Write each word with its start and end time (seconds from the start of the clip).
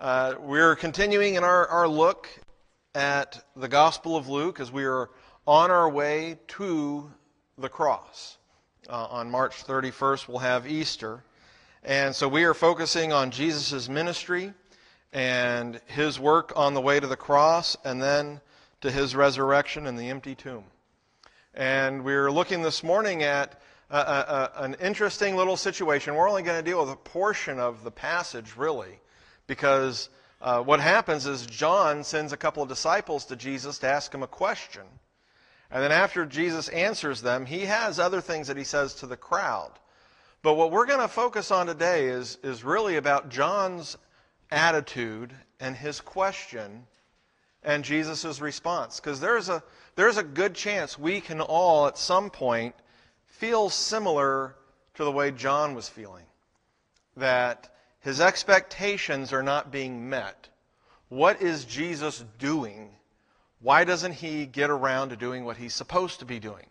Uh, 0.00 0.34
we're 0.40 0.74
continuing 0.76 1.34
in 1.34 1.44
our, 1.44 1.66
our 1.66 1.86
look 1.86 2.26
at 2.94 3.44
the 3.54 3.68
Gospel 3.68 4.16
of 4.16 4.30
Luke 4.30 4.58
as 4.58 4.72
we 4.72 4.84
are 4.84 5.10
on 5.46 5.70
our 5.70 5.90
way 5.90 6.38
to 6.48 7.12
the 7.58 7.68
cross. 7.68 8.38
Uh, 8.88 9.08
on 9.10 9.30
March 9.30 9.62
31st, 9.62 10.26
we'll 10.26 10.38
have 10.38 10.66
Easter. 10.66 11.22
And 11.84 12.16
so 12.16 12.28
we 12.28 12.44
are 12.44 12.54
focusing 12.54 13.12
on 13.12 13.30
Jesus' 13.30 13.90
ministry 13.90 14.54
and 15.12 15.78
his 15.84 16.18
work 16.18 16.54
on 16.56 16.72
the 16.72 16.80
way 16.80 16.98
to 16.98 17.06
the 17.06 17.14
cross 17.14 17.76
and 17.84 18.00
then 18.00 18.40
to 18.80 18.90
his 18.90 19.14
resurrection 19.14 19.86
in 19.86 19.96
the 19.96 20.08
empty 20.08 20.34
tomb. 20.34 20.64
And 21.52 22.02
we're 22.06 22.32
looking 22.32 22.62
this 22.62 22.82
morning 22.82 23.22
at 23.22 23.60
an 23.90 24.76
interesting 24.80 25.36
little 25.36 25.58
situation. 25.58 26.14
We're 26.14 26.30
only 26.30 26.42
going 26.42 26.56
to 26.56 26.70
deal 26.70 26.80
with 26.80 26.90
a 26.90 26.96
portion 26.96 27.60
of 27.60 27.84
the 27.84 27.90
passage, 27.90 28.56
really 28.56 28.99
because 29.50 30.10
uh, 30.40 30.62
what 30.62 30.78
happens 30.78 31.26
is 31.26 31.44
John 31.44 32.04
sends 32.04 32.32
a 32.32 32.36
couple 32.36 32.62
of 32.62 32.68
disciples 32.68 33.24
to 33.24 33.34
Jesus 33.34 33.80
to 33.80 33.88
ask 33.88 34.14
him 34.14 34.22
a 34.22 34.28
question. 34.28 34.84
And 35.72 35.82
then 35.82 35.90
after 35.90 36.24
Jesus 36.24 36.68
answers 36.68 37.20
them, 37.20 37.46
he 37.46 37.62
has 37.62 37.98
other 37.98 38.20
things 38.20 38.46
that 38.46 38.56
he 38.56 38.62
says 38.62 38.94
to 38.94 39.08
the 39.08 39.16
crowd. 39.16 39.72
But 40.42 40.54
what 40.54 40.70
we're 40.70 40.86
going 40.86 41.00
to 41.00 41.08
focus 41.08 41.50
on 41.50 41.66
today 41.66 42.06
is, 42.06 42.38
is 42.44 42.62
really 42.62 42.94
about 42.94 43.28
John's 43.28 43.98
attitude 44.52 45.34
and 45.58 45.74
his 45.74 46.00
question 46.00 46.86
and 47.64 47.82
Jesus' 47.82 48.40
response. 48.40 49.00
Because 49.00 49.18
there's 49.18 49.48
a, 49.48 49.64
there's 49.96 50.16
a 50.16 50.22
good 50.22 50.54
chance 50.54 50.96
we 50.96 51.20
can 51.20 51.40
all, 51.40 51.88
at 51.88 51.98
some 51.98 52.30
point, 52.30 52.76
feel 53.26 53.68
similar 53.68 54.54
to 54.94 55.02
the 55.02 55.10
way 55.10 55.32
John 55.32 55.74
was 55.74 55.88
feeling. 55.88 56.26
That 57.16 57.68
his 58.00 58.20
expectations 58.20 59.32
are 59.32 59.42
not 59.42 59.70
being 59.70 60.08
met. 60.08 60.48
What 61.08 61.42
is 61.42 61.64
Jesus 61.64 62.24
doing? 62.38 62.90
Why 63.60 63.84
doesn't 63.84 64.12
he 64.12 64.46
get 64.46 64.70
around 64.70 65.10
to 65.10 65.16
doing 65.16 65.44
what 65.44 65.56
he's 65.56 65.74
supposed 65.74 66.20
to 66.20 66.24
be 66.24 66.38
doing? 66.38 66.66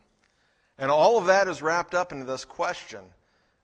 And 0.77 0.89
all 0.89 1.17
of 1.17 1.25
that 1.25 1.47
is 1.47 1.61
wrapped 1.61 1.93
up 1.93 2.11
into 2.11 2.25
this 2.25 2.45
question 2.45 3.01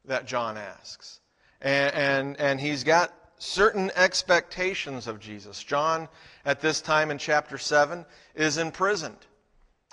that 0.06 0.26
John 0.26 0.58
asks. 0.58 1.20
And, 1.62 1.96
and, 1.96 2.40
and 2.40 2.60
he's 2.60 2.84
got 2.84 3.14
certain 3.40 3.92
expectations 3.96 5.08
of 5.08 5.20
Jesus. 5.20 5.64
John, 5.64 6.08
at 6.46 6.62
this 6.62 6.82
time 6.82 7.10
in 7.10 7.18
chapter 7.18 7.58
7, 7.58 8.06
is 8.36 8.58
imprisoned. 8.58 9.18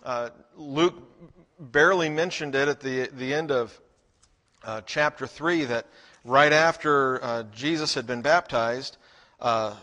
Uh, 0.02 0.30
Luke 0.56 1.00
barely 1.58 2.08
mentioned 2.08 2.54
it 2.54 2.68
at 2.68 2.80
the, 2.80 3.08
the 3.12 3.32
end 3.32 3.50
of 3.50 3.80
uh, 4.64 4.80
chapter 4.84 5.26
3 5.26 5.64
that 5.66 5.86
right 6.24 6.52
after 6.52 7.22
uh, 7.22 7.42
Jesus 7.54 7.94
had 7.94 8.06
been 8.06 8.22
baptized, 8.22 8.96
uh, 9.40 9.74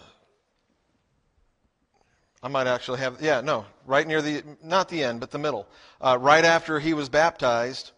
I 2.41 2.47
might 2.47 2.67
actually 2.67 2.99
have, 2.99 3.21
yeah, 3.21 3.41
no, 3.41 3.65
right 3.85 4.07
near 4.07 4.21
the, 4.21 4.43
not 4.63 4.87
the 4.87 5.03
end, 5.03 5.19
but 5.19 5.31
the 5.31 5.39
middle. 5.39 5.67
Uh, 5.99 6.17
right 6.19 6.45
after 6.45 6.79
he 6.79 6.93
was 6.93 7.09
baptized, 7.09 7.91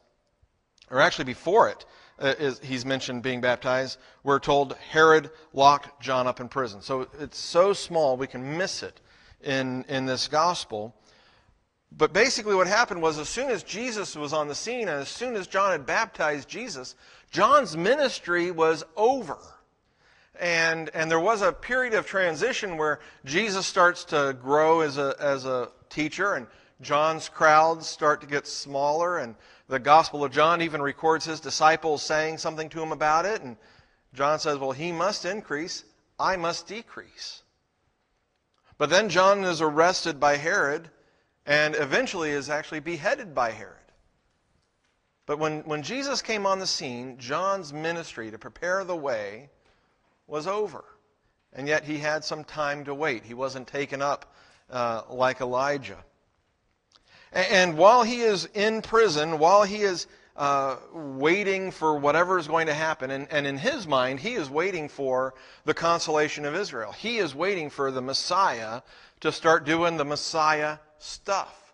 or 0.90 1.00
actually 1.00 1.26
before 1.26 1.70
it, 1.70 1.86
uh, 2.20 2.34
is, 2.40 2.60
he's 2.60 2.86
mentioned 2.86 3.24
being 3.24 3.42
baptized, 3.42 4.00
we're 4.24 4.40
told 4.40 4.76
Herod 4.90 5.30
locked 5.54 6.02
John 6.02 6.28
up 6.28 6.40
in 6.40 6.50
prison. 6.50 6.82
So 6.82 7.08
it's 7.20 7.38
so 7.38 7.74
small 7.74 8.18
we 8.18 8.28
can 8.28 8.58
miss 8.58 8.84
it 8.84 9.00
in, 9.44 9.86
in 9.88 10.06
this 10.06 10.28
gospel. 10.28 10.96
But 11.98 12.14
basically, 12.14 12.56
what 12.56 12.68
happened 12.68 13.02
was 13.02 13.20
as 13.20 13.28
soon 13.28 13.50
as 13.50 13.64
Jesus 13.64 14.16
was 14.16 14.34
on 14.34 14.48
the 14.48 14.56
scene 14.56 14.88
and 14.88 15.02
as 15.02 15.10
soon 15.10 15.36
as 15.36 15.46
John 15.46 15.72
had 15.72 15.86
baptized 15.86 16.48
Jesus, 16.48 16.96
John's 17.32 17.78
ministry 17.78 18.52
was 18.52 18.84
over. 18.96 19.38
And, 20.40 20.90
and 20.94 21.10
there 21.10 21.20
was 21.20 21.42
a 21.42 21.52
period 21.52 21.94
of 21.94 22.06
transition 22.06 22.78
where 22.78 23.00
Jesus 23.26 23.66
starts 23.66 24.06
to 24.06 24.36
grow 24.42 24.82
as 24.82 24.98
a, 24.98 25.16
as 25.20 25.46
a 25.46 25.70
teacher, 25.90 26.34
and 26.36 26.48
John's 26.82 27.30
crowds 27.30 27.88
start 27.88 28.22
to 28.22 28.28
get 28.28 28.48
smaller, 28.48 29.20
and 29.20 29.36
the 29.68 29.80
Gospel 29.80 30.24
of 30.24 30.32
John 30.32 30.62
even 30.62 30.82
records 30.82 31.26
his 31.26 31.40
disciples 31.40 32.02
saying 32.02 32.38
something 32.40 32.70
to 32.70 32.82
him 32.82 32.92
about 32.92 33.26
it. 33.26 33.42
And 33.42 33.56
John 34.14 34.40
says, 34.40 34.58
Well, 34.58 34.72
he 34.72 34.92
must 34.92 35.26
increase, 35.26 35.86
I 36.20 36.36
must 36.36 36.68
decrease. 36.68 37.44
But 38.78 38.90
then 38.90 39.10
John 39.10 39.44
is 39.44 39.62
arrested 39.62 40.20
by 40.20 40.38
Herod 40.38 40.90
and 41.46 41.76
eventually 41.76 42.32
is 42.32 42.50
actually 42.50 42.80
beheaded 42.80 43.36
by 43.36 43.52
Herod. 43.52 43.81
But 45.32 45.40
when, 45.40 45.62
when 45.62 45.82
Jesus 45.82 46.22
came 46.22 46.46
on 46.46 46.60
the 46.60 46.68
scene, 46.68 47.16
John's 47.18 47.72
ministry 47.72 48.32
to 48.32 48.38
prepare 48.38 48.84
the 48.84 48.98
way 48.98 49.50
was 50.28 50.46
over. 50.46 50.84
And 51.54 51.70
yet 51.70 51.86
he 51.86 52.00
had 52.00 52.26
some 52.26 52.44
time 52.44 52.84
to 52.84 52.94
wait. 52.94 53.24
He 53.24 53.34
wasn't 53.34 53.66
taken 53.66 54.02
up 54.02 54.36
uh, 54.70 55.04
like 55.10 55.40
Elijah. 55.40 56.04
And, 57.32 57.48
and, 57.50 57.78
while 57.78 58.04
he 58.04 58.20
is 58.20 58.50
in 58.54 58.82
prison, 58.82 59.40
while 59.40 59.64
he 59.64 59.84
is 59.84 60.08
uh, 60.36 60.76
waiting 60.94 61.72
for 61.72 61.98
whatever 61.98 62.38
is 62.38 62.50
going 62.50 62.68
to 62.68 62.74
happen, 62.74 63.10
and, 63.10 63.26
and 63.32 63.48
in 63.48 63.58
his 63.58 63.88
mind, 63.88 64.20
he 64.20 64.34
is 64.34 64.50
waiting 64.50 64.90
for 64.90 65.34
the 65.64 65.74
consolation 65.74 66.44
of 66.44 66.56
Israel. 66.56 66.92
He 66.92 67.20
is 67.20 67.34
waiting 67.34 67.70
for 67.70 67.90
the 67.90 68.02
Messiah 68.02 68.82
to 69.22 69.32
start 69.32 69.64
doing 69.64 69.96
the 69.96 70.04
Messiah 70.04 70.80
stuff. 71.00 71.74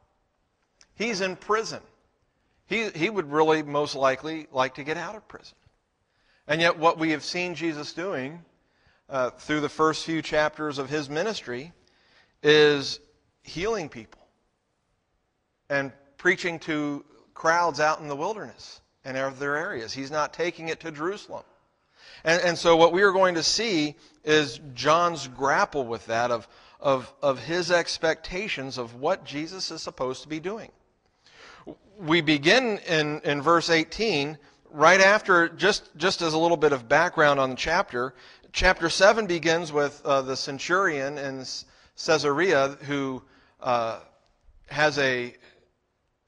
He's 0.93 1.21
in 1.21 1.35
prison. 1.35 1.81
He, 2.67 2.89
he 2.89 3.09
would 3.09 3.31
really 3.31 3.63
most 3.63 3.95
likely 3.95 4.47
like 4.51 4.75
to 4.75 4.83
get 4.83 4.97
out 4.97 5.15
of 5.15 5.27
prison. 5.27 5.55
And 6.47 6.61
yet, 6.61 6.77
what 6.77 6.97
we 6.97 7.11
have 7.11 7.23
seen 7.23 7.55
Jesus 7.55 7.93
doing 7.93 8.43
uh, 9.09 9.31
through 9.31 9.61
the 9.61 9.69
first 9.69 10.05
few 10.05 10.21
chapters 10.21 10.77
of 10.77 10.89
his 10.89 11.09
ministry 11.09 11.73
is 12.43 12.99
healing 13.41 13.89
people 13.89 14.21
and 15.69 15.91
preaching 16.17 16.59
to 16.59 17.03
crowds 17.33 17.79
out 17.79 17.99
in 17.99 18.07
the 18.07 18.15
wilderness 18.15 18.81
and 19.05 19.17
other 19.17 19.55
areas. 19.55 19.93
He's 19.93 20.11
not 20.11 20.33
taking 20.33 20.67
it 20.67 20.81
to 20.81 20.91
Jerusalem. 20.91 21.43
And, 22.23 22.41
and 22.41 22.57
so, 22.57 22.75
what 22.75 22.91
we 22.91 23.01
are 23.03 23.11
going 23.13 23.35
to 23.35 23.43
see 23.43 23.95
is 24.25 24.59
John's 24.73 25.27
grapple 25.27 25.85
with 25.85 26.05
that 26.07 26.31
of, 26.31 26.47
of, 26.81 27.13
of 27.21 27.39
his 27.39 27.71
expectations 27.71 28.77
of 28.77 28.95
what 28.95 29.23
Jesus 29.23 29.71
is 29.71 29.81
supposed 29.81 30.23
to 30.23 30.27
be 30.27 30.41
doing 30.41 30.71
we 31.99 32.21
begin 32.21 32.79
in, 32.87 33.21
in 33.21 33.41
verse 33.41 33.69
18, 33.69 34.37
right 34.71 35.01
after, 35.01 35.49
just, 35.49 35.95
just 35.97 36.21
as 36.21 36.33
a 36.33 36.37
little 36.37 36.57
bit 36.57 36.73
of 36.73 36.87
background 36.87 37.39
on 37.39 37.49
the 37.49 37.55
chapter, 37.55 38.13
chapter 38.51 38.89
7 38.89 39.25
begins 39.27 39.71
with 39.71 40.01
uh, 40.05 40.21
the 40.21 40.35
centurion 40.35 41.17
in 41.17 41.43
Caesarea 41.95 42.77
who 42.83 43.23
uh, 43.61 43.99
has 44.67 44.97
a, 44.99 45.33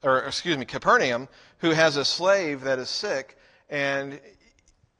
or 0.02 0.20
excuse 0.20 0.58
me, 0.58 0.64
Capernaum, 0.64 1.28
who 1.58 1.70
has 1.70 1.96
a 1.96 2.04
slave 2.04 2.62
that 2.62 2.78
is 2.78 2.88
sick, 2.88 3.38
and 3.68 4.20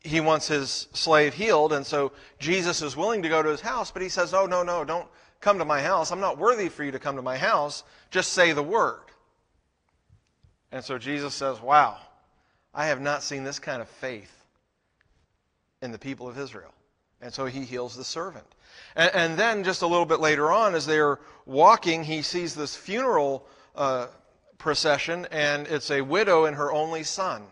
he 0.01 0.21
wants 0.21 0.47
his 0.49 0.89
slave 0.93 1.35
healed, 1.35 1.73
and 1.73 1.85
so 1.85 2.13
Jesus 2.39 2.83
is 2.83 2.97
willing 2.97 3.23
to 3.23 3.29
go 3.29 3.43
to 3.43 3.49
his 3.49 3.61
house, 3.61 3.91
but 3.91 4.03
he 4.03 4.09
says, 4.09 4.33
Oh, 4.33 4.47
no, 4.47 4.63
no, 4.63 4.85
don't 4.85 5.09
come 5.41 5.59
to 5.59 5.65
my 5.65 5.81
house. 5.81 6.13
I'm 6.13 6.21
not 6.21 6.39
worthy 6.39 6.69
for 6.69 6.85
you 6.85 6.91
to 6.93 6.99
come 6.99 7.17
to 7.17 7.23
my 7.23 7.37
house. 7.37 7.83
Just 8.11 8.33
say 8.33 8.53
the 8.53 8.63
word. 8.63 9.10
And 10.73 10.85
so 10.85 10.99
Jesus 10.99 11.35
says, 11.35 11.61
Wow, 11.61 11.99
I 12.75 12.87
have 12.87 13.01
not 13.01 13.23
seen 13.23 13.45
this 13.45 13.59
kind 13.59 13.83
of 13.83 13.89
faith 13.89 14.33
in 15.83 15.93
the 15.93 15.99
people 15.99 16.29
of 16.29 16.39
Israel. 16.39 16.73
And 17.21 17.33
so 17.33 17.47
he 17.47 17.65
heals 17.65 17.97
the 17.97 18.05
servant. 18.05 18.47
And, 18.97 19.11
and 19.15 19.39
then 19.39 19.65
just 19.65 19.83
a 19.83 19.87
little 19.87 20.07
bit 20.07 20.21
later 20.21 20.51
on, 20.51 20.75
as 20.75 20.87
they're 20.87 21.19
walking, 21.45 22.05
he 22.05 22.23
sees 22.23 22.55
this 22.55 22.77
funeral 22.77 23.47
uh, 23.75 24.07
procession, 24.59 25.27
and 25.31 25.67
it's 25.67 25.91
a 25.91 26.01
widow 26.01 26.45
and 26.45 26.57
her 26.57 26.73
only 26.73 27.03
son. 27.03 27.43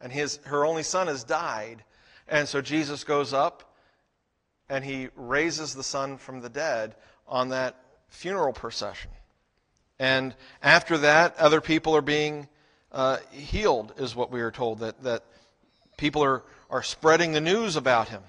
And 0.00 0.12
his, 0.12 0.38
her 0.44 0.64
only 0.64 0.82
son 0.82 1.08
has 1.08 1.24
died. 1.24 1.82
And 2.28 2.48
so 2.48 2.60
Jesus 2.60 3.04
goes 3.04 3.32
up 3.32 3.74
and 4.68 4.84
he 4.84 5.08
raises 5.16 5.74
the 5.74 5.82
son 5.82 6.16
from 6.16 6.40
the 6.40 6.48
dead 6.48 6.94
on 7.26 7.48
that 7.48 7.76
funeral 8.08 8.52
procession. 8.52 9.10
And 10.00 10.34
after 10.62 10.96
that, 10.98 11.36
other 11.38 11.60
people 11.60 11.94
are 11.94 12.00
being 12.00 12.48
uh, 12.90 13.18
healed, 13.30 13.92
is 13.98 14.16
what 14.16 14.32
we 14.32 14.40
are 14.40 14.50
told, 14.50 14.78
that, 14.78 15.02
that 15.02 15.24
people 15.98 16.24
are, 16.24 16.42
are 16.70 16.82
spreading 16.82 17.32
the 17.32 17.40
news 17.40 17.76
about 17.76 18.08
him. 18.08 18.22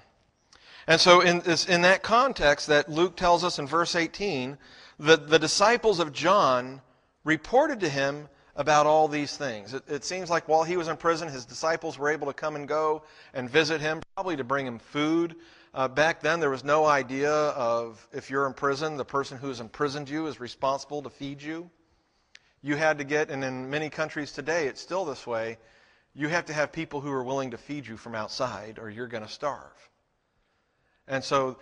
And 0.86 1.00
so, 1.00 1.22
in, 1.22 1.40
this, 1.40 1.66
in 1.66 1.80
that 1.82 2.02
context, 2.02 2.66
that 2.66 2.90
Luke 2.90 3.16
tells 3.16 3.42
us 3.42 3.58
in 3.58 3.66
verse 3.66 3.96
18, 3.96 4.58
that 4.98 5.30
the 5.30 5.38
disciples 5.38 5.98
of 5.98 6.12
John 6.12 6.82
reported 7.24 7.80
to 7.80 7.88
him 7.88 8.28
about 8.54 8.84
all 8.84 9.08
these 9.08 9.38
things. 9.38 9.72
It, 9.72 9.82
it, 9.88 10.04
seems 10.04 10.28
like 10.28 10.48
while 10.48 10.64
he 10.64 10.76
was 10.76 10.88
in 10.88 10.98
prison, 10.98 11.26
his 11.28 11.46
disciples 11.46 11.98
were 11.98 12.10
able 12.10 12.26
to 12.26 12.34
come 12.34 12.54
and 12.54 12.68
go 12.68 13.02
and 13.32 13.48
visit 13.48 13.80
him, 13.80 14.02
probably 14.14 14.36
to 14.36 14.44
bring 14.44 14.66
him 14.66 14.78
food. 14.78 15.36
Uh, 15.74 15.88
back 15.88 16.20
then, 16.20 16.38
there 16.38 16.50
was 16.50 16.64
no 16.64 16.84
idea 16.84 17.32
of 17.32 18.06
if 18.12 18.28
you're 18.28 18.46
in 18.46 18.52
prison, 18.52 18.96
the 18.96 19.04
person 19.04 19.38
who's 19.38 19.60
imprisoned 19.60 20.08
you 20.08 20.26
is 20.26 20.38
responsible 20.38 21.02
to 21.02 21.08
feed 21.08 21.40
you. 21.40 21.70
You 22.60 22.76
had 22.76 22.98
to 22.98 23.04
get, 23.04 23.30
and 23.30 23.42
in 23.42 23.70
many 23.70 23.88
countries 23.88 24.32
today, 24.32 24.66
it's 24.66 24.80
still 24.80 25.04
this 25.04 25.26
way, 25.26 25.58
you 26.14 26.28
have 26.28 26.44
to 26.46 26.52
have 26.52 26.72
people 26.72 27.00
who 27.00 27.10
are 27.10 27.24
willing 27.24 27.52
to 27.52 27.58
feed 27.58 27.86
you 27.86 27.96
from 27.96 28.14
outside 28.14 28.78
or 28.78 28.90
you're 28.90 29.06
going 29.06 29.24
to 29.24 29.32
starve. 29.32 29.90
And 31.08 31.24
so 31.24 31.56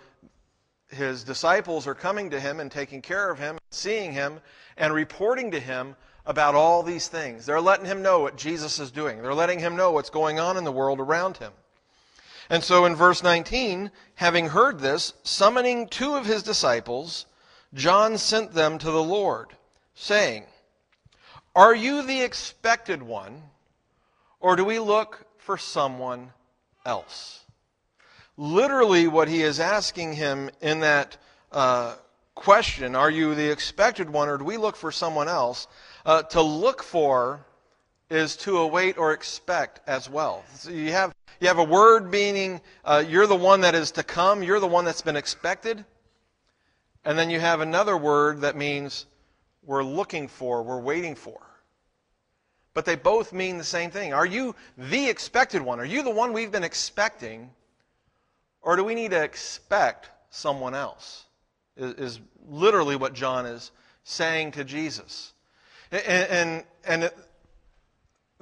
his 0.89 1.23
disciples 1.23 1.87
are 1.87 1.95
coming 1.95 2.29
to 2.31 2.39
him 2.39 2.59
and 2.59 2.69
taking 2.69 3.01
care 3.01 3.31
of 3.31 3.39
him, 3.39 3.57
seeing 3.69 4.11
him, 4.11 4.41
and 4.75 4.93
reporting 4.93 5.51
to 5.51 5.59
him 5.59 5.95
about 6.25 6.53
all 6.53 6.83
these 6.83 7.07
things. 7.07 7.45
They're 7.45 7.61
letting 7.61 7.85
him 7.85 8.01
know 8.01 8.19
what 8.19 8.35
Jesus 8.35 8.77
is 8.77 8.91
doing. 8.91 9.21
They're 9.21 9.33
letting 9.33 9.59
him 9.59 9.77
know 9.77 9.91
what's 9.91 10.09
going 10.09 10.37
on 10.37 10.57
in 10.57 10.65
the 10.65 10.71
world 10.71 10.99
around 10.99 11.37
him. 11.37 11.53
And 12.51 12.65
so 12.65 12.83
in 12.83 12.97
verse 12.97 13.23
19, 13.23 13.91
having 14.15 14.49
heard 14.49 14.79
this, 14.79 15.13
summoning 15.23 15.87
two 15.87 16.15
of 16.15 16.25
his 16.25 16.43
disciples, 16.43 17.25
John 17.73 18.17
sent 18.17 18.51
them 18.51 18.77
to 18.79 18.91
the 18.91 19.01
Lord, 19.01 19.47
saying, 19.95 20.43
Are 21.55 21.73
you 21.73 22.01
the 22.01 22.21
expected 22.21 23.01
one, 23.01 23.43
or 24.41 24.57
do 24.57 24.65
we 24.65 24.79
look 24.79 25.25
for 25.37 25.57
someone 25.57 26.33
else? 26.85 27.45
Literally, 28.35 29.07
what 29.07 29.29
he 29.29 29.43
is 29.43 29.61
asking 29.61 30.11
him 30.11 30.49
in 30.59 30.81
that 30.81 31.15
uh, 31.53 31.95
question, 32.35 32.97
Are 32.97 33.09
you 33.09 33.33
the 33.33 33.49
expected 33.49 34.09
one, 34.09 34.27
or 34.27 34.37
do 34.37 34.43
we 34.43 34.57
look 34.57 34.75
for 34.75 34.91
someone 34.91 35.29
else? 35.29 35.69
Uh, 36.05 36.23
to 36.23 36.41
look 36.41 36.83
for 36.83 37.45
is 38.11 38.35
to 38.35 38.57
await 38.57 38.97
or 38.97 39.13
expect 39.13 39.79
as 39.87 40.09
well. 40.09 40.43
So 40.55 40.69
you 40.69 40.91
have 40.91 41.15
you 41.39 41.47
have 41.47 41.57
a 41.57 41.63
word 41.63 42.11
meaning 42.11 42.61
uh, 42.85 43.03
you're 43.07 43.25
the 43.25 43.35
one 43.35 43.61
that 43.61 43.73
is 43.73 43.91
to 43.91 44.03
come, 44.03 44.43
you're 44.43 44.59
the 44.59 44.67
one 44.67 44.85
that's 44.85 45.01
been 45.01 45.15
expected. 45.15 45.83
And 47.03 47.17
then 47.17 47.31
you 47.31 47.39
have 47.39 47.61
another 47.61 47.97
word 47.97 48.41
that 48.41 48.55
means 48.55 49.07
we're 49.65 49.83
looking 49.83 50.27
for, 50.27 50.61
we're 50.61 50.79
waiting 50.79 51.15
for. 51.15 51.39
But 52.73 52.85
they 52.85 52.95
both 52.95 53.33
mean 53.33 53.57
the 53.57 53.63
same 53.63 53.89
thing. 53.89 54.13
Are 54.13 54.25
you 54.25 54.55
the 54.77 55.09
expected 55.09 55.61
one? 55.61 55.79
Are 55.79 55.85
you 55.85 56.03
the 56.03 56.11
one 56.11 56.31
we've 56.31 56.51
been 56.51 56.63
expecting? 56.63 57.49
Or 58.61 58.75
do 58.75 58.83
we 58.83 58.93
need 58.93 59.11
to 59.11 59.23
expect 59.23 60.09
someone 60.29 60.75
else? 60.75 61.25
Is, 61.75 61.93
is 61.93 62.19
literally 62.47 62.97
what 62.97 63.13
John 63.13 63.45
is 63.45 63.71
saying 64.03 64.51
to 64.51 64.63
Jesus. 64.63 65.33
And, 65.91 66.03
and, 66.05 66.63
and 66.85 67.11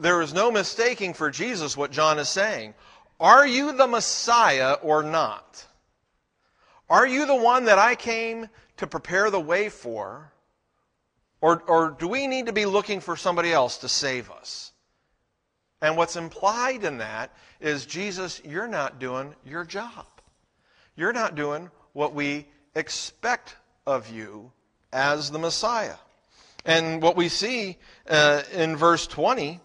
there 0.02 0.22
is 0.22 0.34
no 0.34 0.52
mistaking 0.52 1.14
for 1.14 1.30
Jesus 1.30 1.78
what 1.78 1.92
John 1.92 2.20
is 2.20 2.30
saying. 2.30 2.74
Are 3.20 3.46
you 3.46 3.74
the 3.74 3.88
Messiah 3.88 4.74
or 4.82 5.04
not? 5.04 5.66
Are 6.90 7.06
you 7.06 7.26
the 7.26 7.36
one 7.36 7.66
that 7.66 7.78
I 7.78 7.96
came 7.96 8.48
to 8.78 8.88
prepare 8.88 9.30
the 9.30 9.40
way 9.40 9.70
for? 9.70 10.32
Or, 11.42 11.62
or 11.68 11.92
do 11.92 12.08
we 12.08 12.28
need 12.28 12.48
to 12.48 12.54
be 12.54 12.66
looking 12.66 13.00
for 13.00 13.16
somebody 13.16 13.52
else 13.52 13.78
to 13.80 13.90
save 13.90 14.32
us? 14.32 14.72
And 15.82 15.96
what's 15.96 16.16
implied 16.16 16.84
in 16.84 16.98
that 16.98 17.34
is 17.62 17.86
Jesus, 17.86 18.42
you're 18.44 18.68
not 18.68 19.00
doing 19.00 19.36
your 19.46 19.64
job. 19.64 20.06
You're 20.96 21.14
not 21.14 21.36
doing 21.36 21.70
what 21.94 22.14
we 22.14 22.48
expect 22.76 23.56
of 23.86 24.12
you 24.12 24.52
as 24.92 25.32
the 25.32 25.40
Messiah. 25.40 25.96
And 26.66 27.02
what 27.02 27.16
we 27.16 27.30
see 27.30 27.78
uh, 28.10 28.44
in 28.54 28.76
verse 28.76 29.08
20 29.08 29.62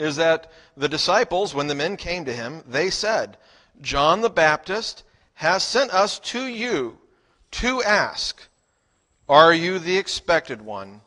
is 0.00 0.16
that 0.16 0.50
the 0.76 0.88
disciples, 0.88 1.54
when 1.54 1.66
the 1.66 1.74
men 1.74 1.96
came 1.96 2.24
to 2.24 2.32
him, 2.32 2.64
they 2.66 2.90
said, 2.90 3.36
John 3.80 4.22
the 4.22 4.30
Baptist 4.30 5.04
has 5.34 5.62
sent 5.62 5.92
us 5.92 6.18
to 6.20 6.46
you 6.46 6.98
to 7.52 7.82
ask, 7.82 8.42
Are 9.28 9.52
you 9.52 9.78
the 9.78 9.98
expected 9.98 10.62
one, 10.62 11.02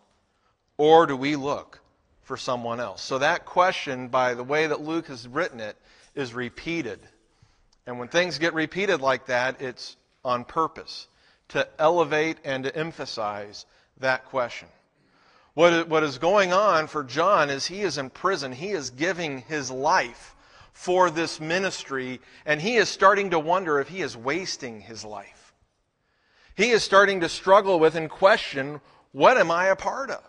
or 0.78 1.06
do 1.08 1.16
we 1.16 1.36
look 1.36 1.80
for 2.22 2.38
someone 2.38 2.80
else? 2.80 3.02
So 3.02 3.18
that 3.18 3.46
question, 3.46 4.08
by 4.08 4.36
the 4.36 4.44
way 4.44 4.68
that 4.68 4.82
Luke 4.82 5.08
has 5.08 5.28
written 5.28 5.60
it, 5.60 5.76
is 6.16 6.34
repeated. 6.34 7.00
And 7.88 8.00
when 8.00 8.08
things 8.08 8.38
get 8.38 8.54
repeated 8.54 9.02
like 9.02 9.26
that, 9.26 9.62
it's 9.62 9.98
on 10.24 10.46
purpose 10.46 11.08
to 11.50 11.68
elevate 11.80 12.38
and 12.44 12.64
to 12.64 12.76
emphasize 12.76 13.66
that 14.00 14.26
question. 14.26 14.68
What 15.56 16.04
is 16.04 16.18
going 16.18 16.52
on 16.52 16.88
for 16.88 17.04
John 17.04 17.52
is 17.52 17.68
he 17.68 17.82
is 17.82 18.00
in 18.00 18.10
prison. 18.10 18.52
He 18.52 18.70
is 18.70 18.90
giving 18.90 19.40
his 19.42 19.70
life 19.70 20.36
for 20.72 21.12
this 21.12 21.40
ministry, 21.40 22.20
and 22.46 22.60
he 22.60 22.78
is 22.78 22.90
starting 22.90 23.30
to 23.30 23.40
wonder 23.40 23.80
if 23.80 23.88
he 23.88 24.02
is 24.02 24.18
wasting 24.18 24.82
his 24.82 25.06
life. 25.06 25.54
He 26.56 26.72
is 26.72 26.84
starting 26.84 27.20
to 27.22 27.30
struggle 27.30 27.80
with 27.80 27.96
and 27.96 28.10
question 28.10 28.82
what 29.12 29.38
am 29.38 29.52
I 29.52 29.68
a 29.68 29.76
part 29.76 30.10
of? 30.10 30.24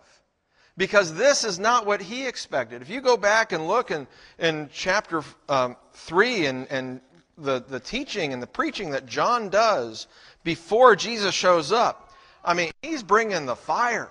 Because 0.76 1.14
this 1.14 1.42
is 1.42 1.58
not 1.58 1.86
what 1.86 2.02
he 2.02 2.26
expected. 2.26 2.82
If 2.82 2.90
you 2.90 3.00
go 3.00 3.16
back 3.16 3.52
and 3.52 3.66
look 3.66 3.90
in, 3.90 4.06
in 4.38 4.68
chapter 4.72 5.22
um, 5.48 5.76
3 5.94 6.46
and, 6.46 6.66
and 6.70 7.00
the, 7.38 7.60
the 7.66 7.80
teaching 7.80 8.34
and 8.34 8.42
the 8.42 8.46
preaching 8.46 8.90
that 8.90 9.06
John 9.06 9.48
does 9.48 10.06
before 10.42 10.96
Jesus 10.96 11.34
shows 11.34 11.72
up, 11.72 12.10
I 12.44 12.52
mean, 12.52 12.72
he's 12.82 13.02
bringing 13.02 13.46
the 13.46 13.56
fire. 13.56 14.10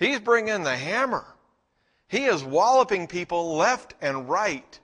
He's 0.00 0.18
bringing 0.18 0.62
the 0.62 0.74
hammer. 0.74 1.26
He 2.08 2.24
is 2.24 2.42
walloping 2.42 3.06
people 3.06 3.54
left 3.54 3.94
and 4.00 4.28
right. 4.28 4.80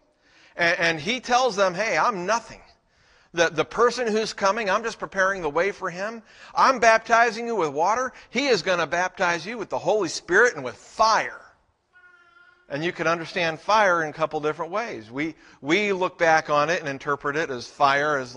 And, 0.57 0.79
and, 0.79 1.01
he 1.01 1.21
tells 1.21 1.57
them, 1.57 1.73
hey, 1.73 1.97
I'm 1.97 2.27
nothing. 2.27 2.61
The, 3.33 3.49
the 3.49 3.65
person 3.65 4.07
who's 4.07 4.35
coming, 4.35 4.69
I'm 4.69 4.83
just 4.83 4.99
preparing 4.99 5.41
the 5.41 5.51
way 5.51 5.73
for 5.73 5.89
him. 5.89 6.23
I'm 6.55 6.79
baptizing 6.81 7.47
you 7.47 7.57
with 7.57 7.71
water. 7.71 8.13
He 8.29 8.47
is 8.47 8.61
going 8.61 8.79
to 8.79 8.87
baptize 8.87 9.45
you 9.47 9.57
with 9.57 9.71
the 9.71 9.79
Holy 9.79 10.09
Spirit 10.11 10.55
and 10.55 10.63
with 10.63 10.77
fire. 10.77 11.41
And 12.69 12.85
you 12.85 12.93
can 12.93 13.07
understand 13.07 13.59
fire 13.59 14.03
in 14.03 14.11
a 14.11 14.13
couple 14.13 14.41
different 14.41 14.71
ways. 14.71 15.11
We, 15.11 15.35
we 15.63 15.93
look 15.93 16.19
back 16.19 16.51
on 16.51 16.69
it 16.69 16.81
and 16.81 16.89
interpret 16.89 17.37
it 17.37 17.49
as 17.49 17.67
fire, 17.67 18.19
as, 18.19 18.37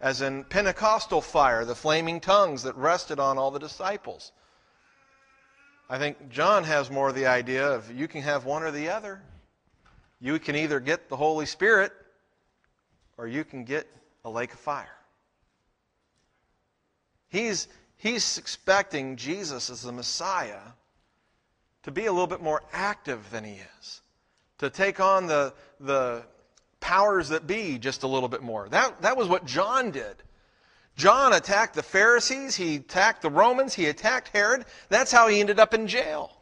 as 0.00 0.20
in 0.22 0.44
Pentecostal 0.44 1.20
fire, 1.20 1.64
the 1.64 1.74
flaming 1.74 2.20
tongues 2.20 2.62
that 2.62 2.76
rested 2.76 3.18
on 3.18 3.38
all 3.38 3.50
the 3.50 3.58
disciples. 3.58 4.30
I 5.92 5.98
think 5.98 6.30
John 6.30 6.64
has 6.64 6.90
more 6.90 7.10
of 7.10 7.14
the 7.14 7.26
idea 7.26 7.68
of 7.68 7.92
you 7.92 8.08
can 8.08 8.22
have 8.22 8.46
one 8.46 8.62
or 8.62 8.70
the 8.70 8.88
other. 8.88 9.20
You 10.22 10.38
can 10.38 10.56
either 10.56 10.80
get 10.80 11.10
the 11.10 11.16
Holy 11.16 11.44
Spirit 11.44 11.92
or 13.18 13.28
you 13.28 13.44
can 13.44 13.64
get 13.64 13.86
a 14.24 14.30
lake 14.30 14.54
of 14.54 14.58
fire. 14.58 14.96
He's, 17.28 17.68
he's 17.98 18.38
expecting 18.38 19.16
Jesus 19.16 19.68
as 19.68 19.82
the 19.82 19.92
Messiah 19.92 20.62
to 21.82 21.90
be 21.90 22.06
a 22.06 22.12
little 22.12 22.26
bit 22.26 22.40
more 22.40 22.62
active 22.72 23.30
than 23.30 23.44
he 23.44 23.60
is, 23.78 24.00
to 24.60 24.70
take 24.70 24.98
on 24.98 25.26
the, 25.26 25.52
the 25.78 26.22
powers 26.80 27.28
that 27.28 27.46
be 27.46 27.76
just 27.76 28.02
a 28.02 28.08
little 28.08 28.30
bit 28.30 28.42
more. 28.42 28.66
That, 28.70 29.02
that 29.02 29.18
was 29.18 29.28
what 29.28 29.44
John 29.44 29.90
did. 29.90 30.22
John 30.96 31.32
attacked 31.32 31.74
the 31.74 31.82
Pharisees, 31.82 32.54
he 32.56 32.76
attacked 32.76 33.22
the 33.22 33.30
Romans, 33.30 33.74
he 33.74 33.86
attacked 33.86 34.28
Herod. 34.28 34.64
That's 34.88 35.10
how 35.10 35.28
he 35.28 35.40
ended 35.40 35.58
up 35.58 35.74
in 35.74 35.86
jail. 35.86 36.36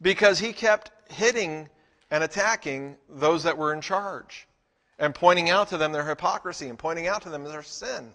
Because 0.00 0.38
he 0.38 0.52
kept 0.52 0.90
hitting 1.10 1.68
and 2.10 2.22
attacking 2.22 2.96
those 3.08 3.42
that 3.42 3.58
were 3.58 3.72
in 3.72 3.80
charge 3.80 4.46
and 4.98 5.14
pointing 5.14 5.50
out 5.50 5.68
to 5.68 5.78
them 5.78 5.92
their 5.92 6.06
hypocrisy 6.06 6.68
and 6.68 6.78
pointing 6.78 7.08
out 7.08 7.22
to 7.22 7.28
them 7.28 7.44
their 7.44 7.62
sin. 7.62 8.12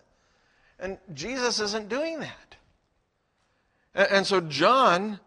And 0.79 0.97
Jesus 1.13 1.59
isn't 1.59 1.89
doing 1.89 2.19
that. 2.19 2.55
And 3.93 4.25
so 4.25 4.39
John 4.41 5.19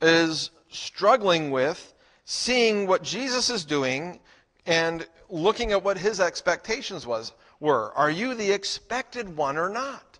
is 0.00 0.50
struggling 0.70 1.50
with 1.50 1.94
seeing 2.24 2.86
what 2.86 3.02
Jesus 3.02 3.50
is 3.50 3.64
doing 3.64 4.20
and 4.66 5.06
looking 5.28 5.72
at 5.72 5.82
what 5.82 5.98
his 5.98 6.20
expectations 6.20 7.06
was 7.06 7.32
were. 7.64 7.92
Are 7.94 8.10
you 8.10 8.34
the 8.34 8.52
expected 8.52 9.36
one 9.36 9.56
or 9.56 9.70
not? 9.70 10.18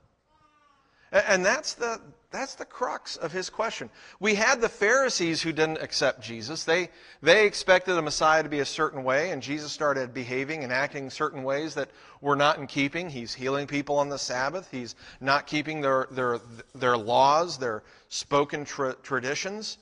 And 1.13 1.45
that's 1.45 1.75
the, 1.75 2.01
that's 2.33 2.57
the 2.57 2.65
crux 2.65 3.17
of 3.17 3.31
his 3.31 3.51
question. 3.51 3.89
We 4.19 4.35
had 4.35 4.61
the 4.61 4.69
Pharisees 4.69 5.43
who 5.43 5.53
didn't 5.53 5.83
accept 5.83 6.23
Jesus. 6.23 6.65
They, 6.65 6.89
they 7.23 7.47
expected 7.47 7.95
the 7.95 8.03
Messiah 8.03 8.43
to 8.43 8.49
be 8.49 8.59
a 8.59 8.65
certain 8.65 9.05
way, 9.05 9.31
and 9.31 9.41
Jesus 9.41 9.71
started 9.71 10.13
behaving 10.13 10.65
and 10.65 10.73
acting 10.73 11.11
certain 11.11 11.45
ways 11.45 11.75
that 11.75 11.91
were 12.21 12.35
not 12.35 12.59
in 12.59 12.67
keeping. 12.67 13.11
He's 13.11 13.35
healing 13.35 13.69
people 13.69 13.99
on 13.99 14.09
the 14.09 14.19
Sabbath. 14.19 14.69
He's 14.73 14.97
not 15.21 15.47
keeping 15.47 15.83
their, 15.83 16.09
their, 16.11 16.41
their 16.75 16.97
laws, 16.97 17.59
their 17.59 17.85
spoken 18.09 18.65
tra- 18.65 18.97
traditions. 19.03 19.79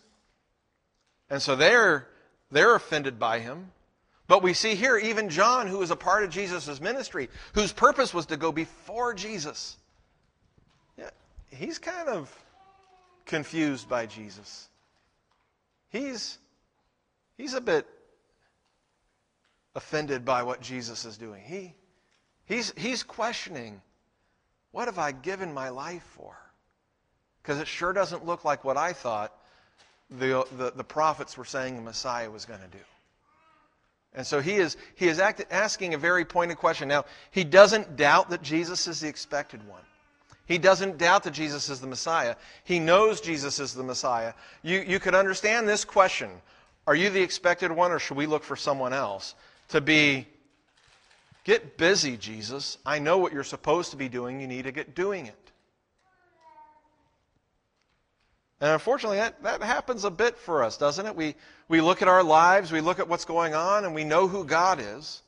And 1.31 1.41
so 1.41 1.57
they're, 1.57 2.09
they're 2.51 2.75
offended 2.75 3.19
by 3.19 3.39
him. 3.39 3.71
But 4.33 4.43
we 4.43 4.55
see 4.55 4.75
here 4.75 4.97
even 4.97 5.29
John, 5.29 5.67
who 5.67 5.77
was 5.77 5.91
a 5.91 5.95
part 5.95 6.25
of 6.25 6.31
Jesus' 6.31 6.81
ministry, 6.81 7.29
whose 7.53 7.71
purpose 7.71 8.15
was 8.15 8.25
to 8.25 8.39
go 8.39 8.51
before 8.51 9.13
Jesus. 9.13 9.77
Yeah, 10.97 11.11
he's 11.51 11.79
kind 11.79 12.09
of 12.09 12.35
confused 13.27 13.91
by 13.91 14.07
Jesus. 14.07 14.71
He's, 15.91 16.39
he's 17.37 17.53
a 17.53 17.61
bit 17.61 17.87
offended 19.75 20.25
by 20.25 20.45
what 20.45 20.63
Jesus 20.63 21.05
is 21.05 21.19
doing. 21.19 21.43
He, 21.45 21.75
he's, 22.47 22.73
he's 22.75 23.03
questioning 23.03 23.83
what 24.71 24.89
have 24.89 24.99
I 24.99 25.13
given 25.13 25.53
my 25.53 25.69
life 25.69 26.05
for? 26.17 26.35
Because 27.43 27.61
it 27.61 27.69
sure 27.69 27.93
doesn't 27.93 28.25
look 28.25 28.47
like 28.47 28.65
what 28.65 28.79
I 28.79 28.95
thought 28.95 29.31
the, 30.09 30.47
the, 30.57 30.73
the 30.75 30.85
prophets 30.85 31.37
were 31.37 31.45
saying 31.45 31.77
the 31.77 31.83
Messiah 31.83 32.31
was 32.31 32.47
going 32.47 32.61
to 32.61 32.79
do. 32.79 32.83
And 34.15 34.27
so 34.27 34.41
he 34.41 34.55
is, 34.55 34.77
he 34.95 35.09
is 35.09 35.19
act, 35.19 35.45
asking 35.51 35.95
a 35.95 35.99
very 35.99 36.25
pointed 36.25 36.59
question. 36.59 36.89
Now, 36.89 37.07
he 37.31 37.45
doesn't 37.45 37.97
doubt 37.97 38.31
that 38.31 38.43
Jesus 38.43 38.87
is 38.87 39.01
the 39.01 39.09
expected 39.09 39.67
one. 39.67 39.81
He 40.47 40.59
doesn't 40.59 40.99
doubt 40.99 41.23
that 41.23 41.33
Jesus 41.33 41.71
is 41.71 41.81
the 41.81 41.87
Messiah. 41.87 42.37
He 42.65 42.79
knows 42.79 43.21
Jesus 43.21 43.59
is 43.59 43.73
the 43.73 43.83
Messiah. 43.83 44.35
You, 44.63 44.81
you 44.81 44.99
could 44.99 45.15
understand 45.15 45.69
this 45.69 45.85
question 45.85 46.31
Are 46.87 46.95
you 46.95 47.11
the 47.11 47.23
expected 47.23 47.73
one, 47.73 47.91
or 47.91 47.99
should 47.99 48.17
we 48.17 48.27
look 48.27 48.45
for 48.45 48.57
someone 48.57 48.93
else? 48.93 49.35
To 49.69 49.81
be, 49.81 50.27
get 51.45 51.79
busy, 51.79 52.19
Jesus. 52.19 52.77
I 52.85 52.99
know 52.99 53.17
what 53.17 53.33
you're 53.33 53.45
supposed 53.45 53.93
to 53.93 53.97
be 53.97 54.11
doing. 54.11 54.41
You 54.41 54.47
need 54.47 54.65
to 54.65 54.73
get 54.73 54.95
doing 54.95 55.27
it. 55.27 55.42
And 58.63 58.71
unfortunately, 58.71 59.17
that, 59.17 59.43
that 59.43 59.61
happens 59.61 60.05
a 60.05 60.11
bit 60.11 60.39
for 60.39 60.63
us, 60.63 60.77
doesn't 60.77 61.05
it? 61.05 61.17
We, 61.17 61.35
we 61.67 61.81
look 61.81 62.01
at 62.01 62.07
our 62.07 62.23
lives, 62.23 62.71
we 62.71 62.81
look 62.81 63.01
at 63.01 63.09
what's 63.09 63.25
going 63.25 63.55
on, 63.55 63.85
and 63.85 63.93
we 63.93 64.05
know 64.05 64.29
who 64.29 64.45
God 64.45 64.79
is. 64.81 65.21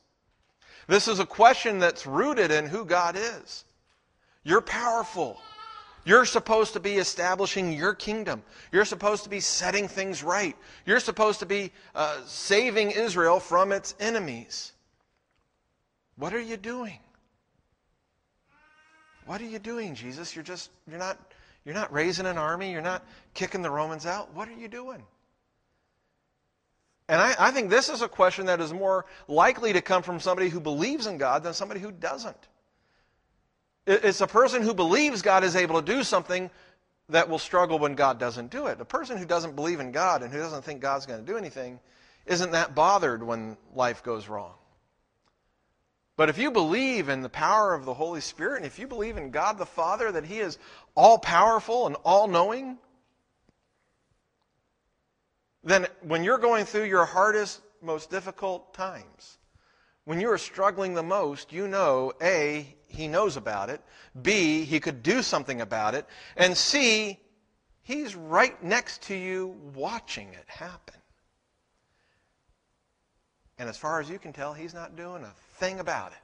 This 0.87 1.09
is 1.09 1.19
a 1.19 1.25
question 1.25 1.79
that's 1.79 2.07
rooted 2.07 2.49
in 2.49 2.65
who 2.65 2.85
God 2.85 3.17
is. 3.17 3.65
You're 4.45 4.61
powerful. 4.61 5.37
You're 6.05 6.23
supposed 6.23 6.73
to 6.73 6.79
be 6.79 6.93
establishing 6.93 7.73
your 7.73 7.93
kingdom. 7.93 8.41
You're 8.71 8.85
supposed 8.85 9.25
to 9.25 9.29
be 9.29 9.41
setting 9.41 9.89
things 9.89 10.23
right. 10.23 10.55
You're 10.85 11.01
supposed 11.01 11.39
to 11.41 11.45
be 11.45 11.73
uh, 11.93 12.21
saving 12.25 12.91
Israel 12.91 13.41
from 13.41 13.73
its 13.73 13.95
enemies. 13.99 14.71
What 16.15 16.33
are 16.33 16.39
you 16.41 16.55
doing? 16.55 16.99
What 19.25 19.41
are 19.41 19.45
you 19.45 19.59
doing, 19.59 19.93
Jesus? 19.93 20.33
You're 20.37 20.43
just, 20.43 20.69
you're 20.87 20.99
not 20.99 21.19
you're 21.65 21.73
not 21.73 21.91
raising 21.91 22.27
an 22.27 22.37
army. 22.37 22.71
You're 22.71 22.81
not 22.81 23.03
kicking 23.33 23.63
the 23.63 23.71
Romans 23.71 24.05
out. 24.05 24.33
What 24.33 24.47
are 24.47 24.53
you 24.53 24.67
doing? 24.67 25.03
And 27.09 27.19
I, 27.19 27.35
I, 27.37 27.51
think 27.51 27.69
this 27.69 27.89
is 27.89 28.01
a 28.01 28.07
question 28.07 28.47
that 28.47 28.61
is 28.61 28.73
more 28.73 29.05
likely 29.27 29.73
to 29.73 29.81
come 29.81 30.01
from 30.01 30.19
somebody 30.19 30.49
who 30.49 30.59
believes 30.59 31.05
in 31.05 31.17
God 31.17 31.43
than 31.43 31.53
somebody 31.53 31.79
who 31.79 31.91
doesn't. 31.91 32.47
It's 33.85 34.21
a 34.21 34.27
person 34.27 34.63
who 34.63 34.73
believes 34.73 35.21
God 35.21 35.43
is 35.43 35.55
able 35.55 35.79
to 35.79 35.85
do 35.85 36.01
something 36.01 36.49
that 37.09 37.29
will 37.29 37.37
struggle 37.37 37.77
when 37.77 37.93
God 37.93 38.19
doesn't 38.19 38.49
do 38.49 38.65
it. 38.65 38.81
A 38.81 38.85
person 38.85 39.17
who 39.17 39.25
doesn't 39.25 39.55
believe 39.55 39.79
in 39.79 39.91
God 39.91 40.23
and 40.23 40.33
who 40.33 40.39
doesn't 40.39 40.63
think 40.63 40.81
God's 40.81 41.05
going 41.05 41.23
to 41.23 41.31
do 41.31 41.37
anything 41.37 41.79
isn't 42.25 42.51
that 42.51 42.73
bothered 42.73 43.21
when 43.21 43.57
life 43.75 44.01
goes 44.01 44.27
wrong. 44.27 44.53
But 46.17 46.29
if 46.29 46.37
you 46.37 46.49
believe 46.49 47.09
in 47.09 47.21
the 47.21 47.29
power 47.29 47.73
of 47.73 47.85
the 47.85 47.93
Holy 47.93 48.21
Spirit, 48.21 48.57
and 48.57 48.65
if 48.65 48.79
you 48.79 48.87
believe 48.87 49.17
in 49.17 49.31
God 49.31 49.57
the 49.57 49.65
Father, 49.65 50.11
that 50.11 50.25
He 50.25 50.39
is 50.39 50.57
all 50.95 51.17
powerful 51.17 51.87
and 51.87 51.95
all 52.05 52.27
knowing, 52.27 52.77
then 55.63 55.87
when 56.01 56.23
you're 56.23 56.37
going 56.37 56.65
through 56.65 56.85
your 56.85 57.05
hardest, 57.05 57.61
most 57.81 58.09
difficult 58.09 58.73
times, 58.73 59.37
when 60.05 60.21
you 60.21 60.31
are 60.31 60.37
struggling 60.37 60.93
the 60.93 61.03
most, 61.03 61.51
you 61.51 61.67
know 61.67 62.13
A, 62.21 62.73
He 62.87 63.07
knows 63.07 63.35
about 63.35 63.69
it, 63.69 63.81
B, 64.21 64.63
He 64.63 64.79
could 64.79 65.03
do 65.03 65.21
something 65.21 65.59
about 65.59 65.95
it, 65.95 66.05
and 66.37 66.55
C, 66.55 67.19
He's 67.81 68.15
right 68.15 68.63
next 68.63 69.03
to 69.03 69.15
you 69.15 69.47
watching 69.75 70.29
it 70.29 70.45
happen. 70.47 70.95
And 73.57 73.69
as 73.69 73.77
far 73.77 74.01
as 74.01 74.09
you 74.09 74.19
can 74.19 74.33
tell, 74.33 74.53
He's 74.53 74.73
not 74.73 74.95
doing 74.95 75.23
a 75.23 75.33
thing 75.57 75.79
about 75.79 76.11
it. 76.11 76.17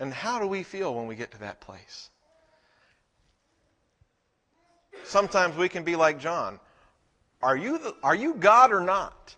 And 0.00 0.12
how 0.12 0.38
do 0.40 0.46
we 0.46 0.62
feel 0.62 0.94
when 0.94 1.06
we 1.06 1.14
get 1.14 1.30
to 1.32 1.40
that 1.40 1.60
place? 1.60 2.08
Sometimes 5.04 5.56
we 5.56 5.68
can 5.68 5.84
be 5.84 5.94
like 5.94 6.18
John. 6.18 6.58
Are 7.42 7.56
you, 7.56 7.78
the, 7.78 7.94
are 8.02 8.14
you 8.14 8.34
God 8.34 8.72
or 8.72 8.80
not? 8.80 9.36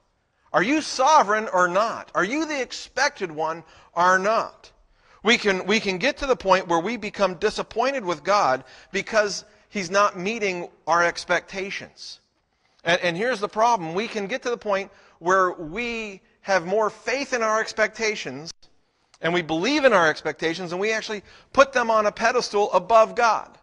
Are 0.53 0.63
you 0.63 0.81
sovereign 0.81 1.49
or 1.53 1.67
not? 1.67 2.11
Are 2.15 2.25
you 2.25 2.47
the 2.47 2.61
expected 2.61 3.33
one 3.33 3.65
or 3.95 4.19
not? 4.19 4.71
We 5.23 5.39
can, 5.39 5.67
we 5.67 5.81
can 5.81 5.99
get 5.99 6.19
to 6.19 6.27
the 6.27 6.37
point 6.37 6.69
where 6.69 6.81
we 6.81 6.97
become 6.97 7.35
disappointed 7.35 8.05
with 8.05 8.25
God 8.25 8.65
because 8.93 9.45
He's 9.69 9.91
not 9.91 10.19
meeting 10.19 10.69
our 10.87 11.03
expectations. 11.03 12.21
And, 12.85 13.01
and 13.01 13.17
here's 13.17 13.41
the 13.41 13.49
problem 13.49 13.95
we 13.95 14.09
can 14.09 14.27
get 14.27 14.43
to 14.43 14.51
the 14.51 14.57
point 14.57 14.91
where 15.19 15.53
we 15.53 16.21
have 16.43 16.67
more 16.67 16.91
faith 16.91 17.33
in 17.33 17.43
our 17.43 17.61
expectations 17.61 18.53
and 19.21 19.33
we 19.33 19.43
believe 19.43 19.85
in 19.85 19.93
our 19.93 20.09
expectations 20.09 20.73
and 20.73 20.81
we 20.81 20.93
actually 20.93 21.23
put 21.53 21.73
them 21.73 21.91
on 21.91 22.07
a 22.07 22.13
pedestal 22.13 22.73
above 22.73 23.15
God. 23.15 23.57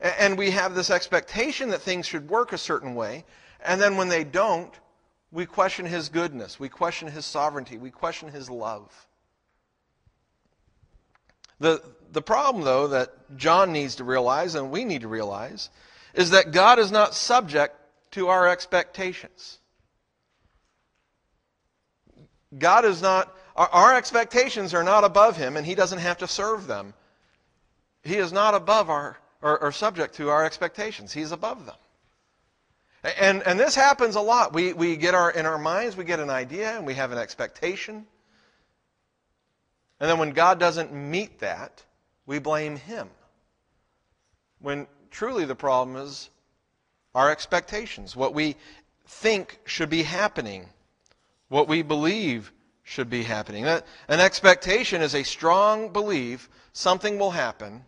And 0.00 0.36
we 0.36 0.50
have 0.50 0.74
this 0.74 0.90
expectation 0.90 1.70
that 1.70 1.80
things 1.80 2.06
should 2.06 2.28
work 2.28 2.52
a 2.52 2.58
certain 2.58 2.94
way. 2.94 3.24
And 3.64 3.80
then 3.80 3.96
when 3.96 4.08
they 4.08 4.24
don't, 4.24 4.72
we 5.30 5.46
question 5.46 5.86
his 5.86 6.08
goodness. 6.08 6.60
We 6.60 6.68
question 6.68 7.08
his 7.08 7.24
sovereignty. 7.24 7.78
We 7.78 7.90
question 7.90 8.28
his 8.28 8.50
love. 8.50 8.90
The, 11.60 11.82
the 12.12 12.20
problem, 12.20 12.64
though, 12.64 12.88
that 12.88 13.36
John 13.36 13.72
needs 13.72 13.94
to 13.96 14.04
realize 14.04 14.56
and 14.56 14.70
we 14.70 14.84
need 14.84 15.02
to 15.02 15.08
realize 15.08 15.70
is 16.12 16.30
that 16.30 16.50
God 16.52 16.78
is 16.78 16.92
not 16.92 17.14
subject 17.14 17.76
to 18.14 18.28
our 18.28 18.48
expectations. 18.48 19.58
God 22.56 22.84
is 22.84 23.02
not, 23.02 23.36
our, 23.56 23.96
expectations 23.96 24.72
are 24.72 24.84
not 24.84 25.02
above 25.02 25.36
him, 25.36 25.56
and 25.56 25.66
he 25.66 25.74
doesn't 25.74 25.98
have 25.98 26.18
to 26.18 26.28
serve 26.28 26.68
them. 26.68 26.94
He 28.04 28.16
is 28.16 28.32
not 28.32 28.54
above 28.54 28.88
our, 28.88 29.18
or, 29.42 29.58
or 29.60 29.72
subject 29.72 30.14
to 30.16 30.30
our 30.30 30.44
expectations. 30.44 31.12
He's 31.12 31.32
above 31.32 31.66
them. 31.66 31.74
And, 33.20 33.42
and 33.42 33.58
this 33.58 33.74
happens 33.74 34.14
a 34.14 34.20
lot. 34.20 34.52
We, 34.52 34.72
we 34.72 34.96
get 34.96 35.14
our, 35.14 35.30
in 35.30 35.44
our 35.44 35.58
minds, 35.58 35.96
we 35.96 36.04
get 36.04 36.20
an 36.20 36.30
idea 36.30 36.76
and 36.76 36.86
we 36.86 36.94
have 36.94 37.10
an 37.10 37.18
expectation. 37.18 38.06
And 39.98 40.08
then 40.08 40.18
when 40.18 40.30
God 40.30 40.60
doesn't 40.60 40.92
meet 40.92 41.40
that, 41.40 41.82
we 42.26 42.38
blame 42.38 42.76
Him. 42.76 43.08
When 44.60 44.86
truly 45.10 45.44
the 45.44 45.54
problem 45.54 45.96
is 45.96 46.30
our 47.14 47.30
expectations, 47.30 48.16
what 48.16 48.34
we 48.34 48.56
think 49.06 49.58
should 49.64 49.90
be 49.90 50.02
happening 50.02 50.68
what 51.54 51.68
we 51.68 51.82
believe 51.82 52.52
should 52.82 53.08
be 53.08 53.22
happening. 53.22 53.64
An 53.64 53.82
expectation 54.08 55.00
is 55.02 55.14
a 55.14 55.22
strong 55.22 55.90
belief 55.90 56.48
something 56.72 57.18
will 57.18 57.30
happen 57.30 57.84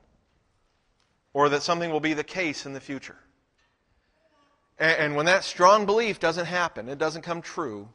or 1.34 1.48
that 1.48 1.62
something 1.62 1.90
will 1.90 2.00
be 2.00 2.14
the 2.14 2.24
case 2.24 2.64
in 2.64 2.72
the 2.72 2.80
future. 2.80 3.16
And, 4.78 4.98
and 4.98 5.16
when 5.16 5.26
that 5.26 5.42
strong 5.42 5.84
belief 5.84 6.20
doesn't 6.20 6.46
happen, 6.46 6.88
it 6.88 6.98
doesn't 6.98 7.22
come 7.22 7.42
true, 7.42 7.88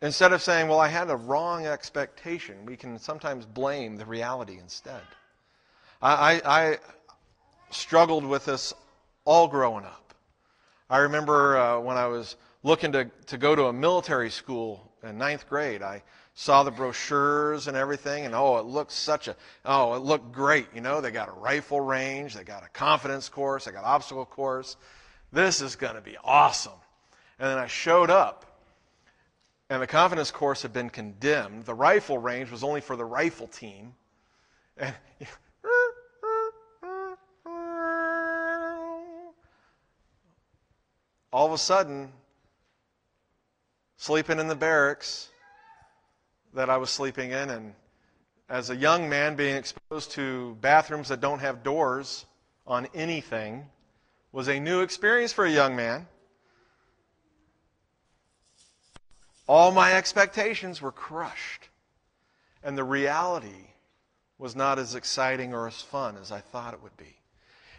instead 0.00 0.32
of 0.32 0.40
saying, 0.40 0.68
well, 0.68 0.80
I 0.80 0.88
had 0.88 1.10
a 1.10 1.16
wrong 1.16 1.66
expectation, 1.66 2.64
we 2.64 2.76
can 2.76 2.98
sometimes 3.00 3.44
blame 3.46 3.96
the 3.96 4.06
reality 4.06 4.58
instead. 4.58 5.02
I, 6.00 6.40
I, 6.44 6.62
I 6.70 6.78
struggled 7.70 8.24
with 8.24 8.44
this 8.44 8.72
all 9.24 9.48
growing 9.48 9.84
up. 9.84 10.14
I 10.90 10.98
remember 10.98 11.56
uh, 11.56 11.80
when 11.80 11.96
I 11.96 12.06
was 12.06 12.36
looking 12.62 12.92
to, 12.92 13.10
to 13.26 13.38
go 13.38 13.54
to 13.54 13.66
a 13.66 13.72
military 13.72 14.30
school 14.30 14.92
in 15.02 15.18
ninth 15.18 15.48
grade. 15.48 15.82
I 15.82 16.02
saw 16.34 16.64
the 16.64 16.70
brochures 16.70 17.68
and 17.68 17.76
everything, 17.76 18.26
and 18.26 18.34
oh, 18.34 18.56
it 18.56 18.64
looked 18.64 18.90
such 18.90 19.28
a, 19.28 19.36
oh, 19.64 19.94
it 19.94 20.02
looked 20.02 20.32
great. 20.32 20.66
You 20.74 20.80
know, 20.80 21.00
they 21.00 21.10
got 21.10 21.28
a 21.28 21.32
rifle 21.32 21.80
range, 21.80 22.34
they 22.34 22.42
got 22.42 22.64
a 22.64 22.68
confidence 22.68 23.28
course, 23.28 23.66
they 23.66 23.72
got 23.72 23.84
obstacle 23.84 24.24
course. 24.24 24.76
This 25.32 25.60
is 25.60 25.76
going 25.76 25.94
to 25.94 26.00
be 26.00 26.16
awesome. 26.24 26.72
And 27.38 27.48
then 27.48 27.58
I 27.58 27.66
showed 27.66 28.10
up, 28.10 28.60
and 29.70 29.80
the 29.80 29.86
confidence 29.86 30.30
course 30.30 30.62
had 30.62 30.72
been 30.72 30.90
condemned. 30.90 31.64
The 31.64 31.74
rifle 31.74 32.18
range 32.18 32.50
was 32.50 32.64
only 32.64 32.80
for 32.80 32.96
the 32.96 33.04
rifle 33.04 33.46
team. 33.46 33.94
And 34.76 34.94
of 41.54 41.60
a 41.60 41.62
sudden, 41.62 42.12
sleeping 43.96 44.40
in 44.40 44.48
the 44.48 44.56
barracks 44.56 45.28
that 46.52 46.68
I 46.68 46.78
was 46.78 46.90
sleeping 46.90 47.30
in, 47.30 47.48
and 47.48 47.74
as 48.48 48.70
a 48.70 48.76
young 48.76 49.08
man 49.08 49.36
being 49.36 49.54
exposed 49.54 50.10
to 50.12 50.56
bathrooms 50.60 51.08
that 51.10 51.20
don't 51.20 51.38
have 51.38 51.62
doors 51.62 52.26
on 52.66 52.88
anything 52.92 53.66
was 54.32 54.48
a 54.48 54.58
new 54.58 54.80
experience 54.80 55.32
for 55.32 55.44
a 55.44 55.50
young 55.50 55.76
man. 55.76 56.08
All 59.46 59.70
my 59.70 59.92
expectations 59.92 60.82
were 60.82 60.90
crushed, 60.90 61.68
and 62.64 62.76
the 62.76 62.82
reality 62.82 63.68
was 64.38 64.56
not 64.56 64.80
as 64.80 64.96
exciting 64.96 65.54
or 65.54 65.68
as 65.68 65.80
fun 65.80 66.16
as 66.16 66.32
I 66.32 66.40
thought 66.40 66.74
it 66.74 66.82
would 66.82 66.96
be. 66.96 67.14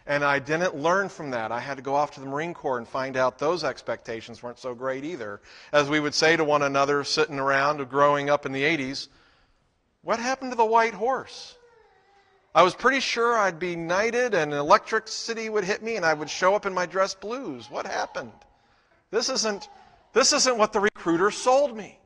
And 0.07 0.23
I 0.23 0.37
didn't 0.37 0.75
learn 0.75 1.09
from 1.09 1.31
that. 1.31 1.51
I 1.51 1.59
had 1.59 1.77
to 1.77 1.83
go 1.83 1.95
off 1.95 2.11
to 2.11 2.19
the 2.19 2.27
Marine 2.27 2.53
Corps 2.53 2.77
and 2.77 2.87
find 2.87 3.17
out 3.17 3.39
those 3.39 3.63
expectations 3.63 4.43
weren't 4.43 4.59
so 4.59 4.75
great 4.75 5.03
either. 5.03 5.41
As 5.71 5.89
we 5.89 5.99
would 5.99 6.13
say 6.13 6.37
to 6.37 6.43
one 6.43 6.61
another 6.61 7.03
sitting 7.03 7.39
around 7.39 7.87
growing 7.89 8.29
up 8.29 8.45
in 8.45 8.51
the 8.51 8.61
80s, 8.61 9.07
what 10.03 10.19
happened 10.19 10.51
to 10.51 10.57
the 10.57 10.65
white 10.65 10.93
horse? 10.93 11.55
I 12.53 12.61
was 12.61 12.75
pretty 12.75 12.99
sure 12.99 13.35
I'd 13.35 13.57
be 13.57 13.75
knighted 13.75 14.35
and 14.35 14.53
electricity 14.53 15.49
would 15.49 15.63
hit 15.63 15.81
me 15.81 15.95
and 15.95 16.05
I 16.05 16.13
would 16.13 16.29
show 16.29 16.55
up 16.55 16.67
in 16.67 16.73
my 16.73 16.85
dress 16.85 17.15
blues. 17.15 17.69
What 17.69 17.87
happened? 17.87 18.31
This 19.09 19.29
isn't, 19.29 19.67
this 20.13 20.33
isn't 20.33 20.57
what 20.57 20.71
the 20.71 20.79
recruiter 20.79 21.31
sold 21.31 21.75
me. 21.75 21.99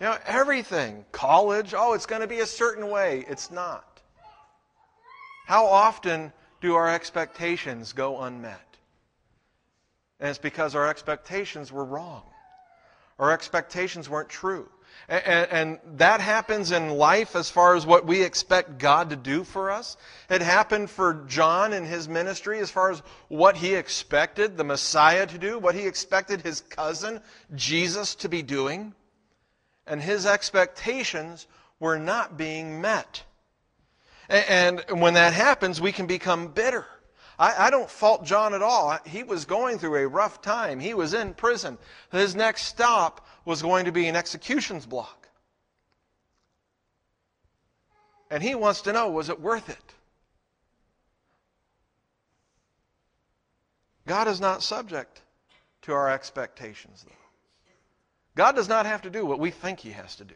You 0.00 0.06
know, 0.06 0.18
everything. 0.26 1.04
College, 1.12 1.72
oh, 1.76 1.94
it's 1.94 2.06
going 2.06 2.20
to 2.20 2.26
be 2.26 2.40
a 2.40 2.46
certain 2.46 2.90
way. 2.90 3.24
It's 3.28 3.50
not. 3.50 4.00
How 5.46 5.64
often 5.64 6.32
do 6.60 6.74
our 6.74 6.88
expectations 6.88 7.92
go 7.92 8.20
unmet? 8.20 8.60
And 10.20 10.30
it's 10.30 10.38
because 10.38 10.74
our 10.74 10.88
expectations 10.88 11.70
were 11.70 11.84
wrong. 11.84 12.24
Our 13.18 13.32
expectations 13.32 14.08
weren't 14.08 14.28
true. 14.28 14.68
And, 15.08 15.50
and, 15.50 15.78
that 15.98 16.20
happens 16.20 16.70
in 16.70 16.90
life 16.90 17.36
as 17.36 17.50
far 17.50 17.76
as 17.76 17.86
what 17.86 18.06
we 18.06 18.22
expect 18.22 18.78
God 18.78 19.10
to 19.10 19.16
do 19.16 19.44
for 19.44 19.70
us. 19.70 19.96
It 20.28 20.42
happened 20.42 20.90
for 20.90 21.24
John 21.28 21.72
in 21.72 21.84
his 21.84 22.08
ministry 22.08 22.58
as 22.58 22.70
far 22.70 22.90
as 22.90 23.02
what 23.28 23.56
he 23.56 23.74
expected 23.74 24.56
the 24.56 24.64
Messiah 24.64 25.26
to 25.26 25.38
do, 25.38 25.58
what 25.58 25.74
he 25.74 25.86
expected 25.86 26.42
his 26.42 26.60
cousin, 26.62 27.20
Jesus, 27.54 28.14
to 28.16 28.28
be 28.28 28.42
doing. 28.42 28.92
And 29.86 30.02
his 30.02 30.26
expectations 30.26 31.46
were 31.80 31.98
not 31.98 32.36
being 32.36 32.80
met. 32.80 33.22
And, 34.28 34.84
when 34.90 35.14
that 35.14 35.32
happens, 35.32 35.80
we 35.80 35.92
can 35.92 36.06
become 36.06 36.48
bitter. 36.48 36.86
I, 37.38 37.66
I 37.66 37.70
don't 37.70 37.88
fault 37.88 38.24
John 38.24 38.52
at 38.52 38.62
all. 38.62 38.98
He 39.06 39.22
was 39.22 39.44
going 39.44 39.78
through 39.78 39.96
a 39.96 40.08
rough 40.08 40.42
time. 40.42 40.80
He 40.80 40.92
was 40.92 41.14
in 41.14 41.34
prison. 41.34 41.78
His 42.12 42.34
next 42.34 42.64
stop 42.64 43.26
was 43.44 43.62
going 43.62 43.86
to 43.86 43.92
be 43.92 44.06
an 44.06 44.16
executions 44.16 44.84
block. 44.84 45.28
And 48.30 48.42
he 48.42 48.54
wants 48.54 48.82
to 48.82 48.92
know 48.92 49.08
was 49.08 49.30
it 49.30 49.40
worth 49.40 49.70
it? 49.70 49.94
God 54.06 54.26
is 54.26 54.40
not 54.40 54.62
subject 54.62 55.22
to 55.82 55.92
our 55.92 56.10
expectations, 56.10 57.04
though. 57.06 57.14
God 58.34 58.56
does 58.56 58.68
not 58.68 58.86
have 58.86 59.02
to 59.02 59.10
do 59.10 59.24
what 59.24 59.38
we 59.38 59.50
think 59.50 59.80
He 59.80 59.90
has 59.90 60.16
to 60.16 60.24
do. 60.24 60.34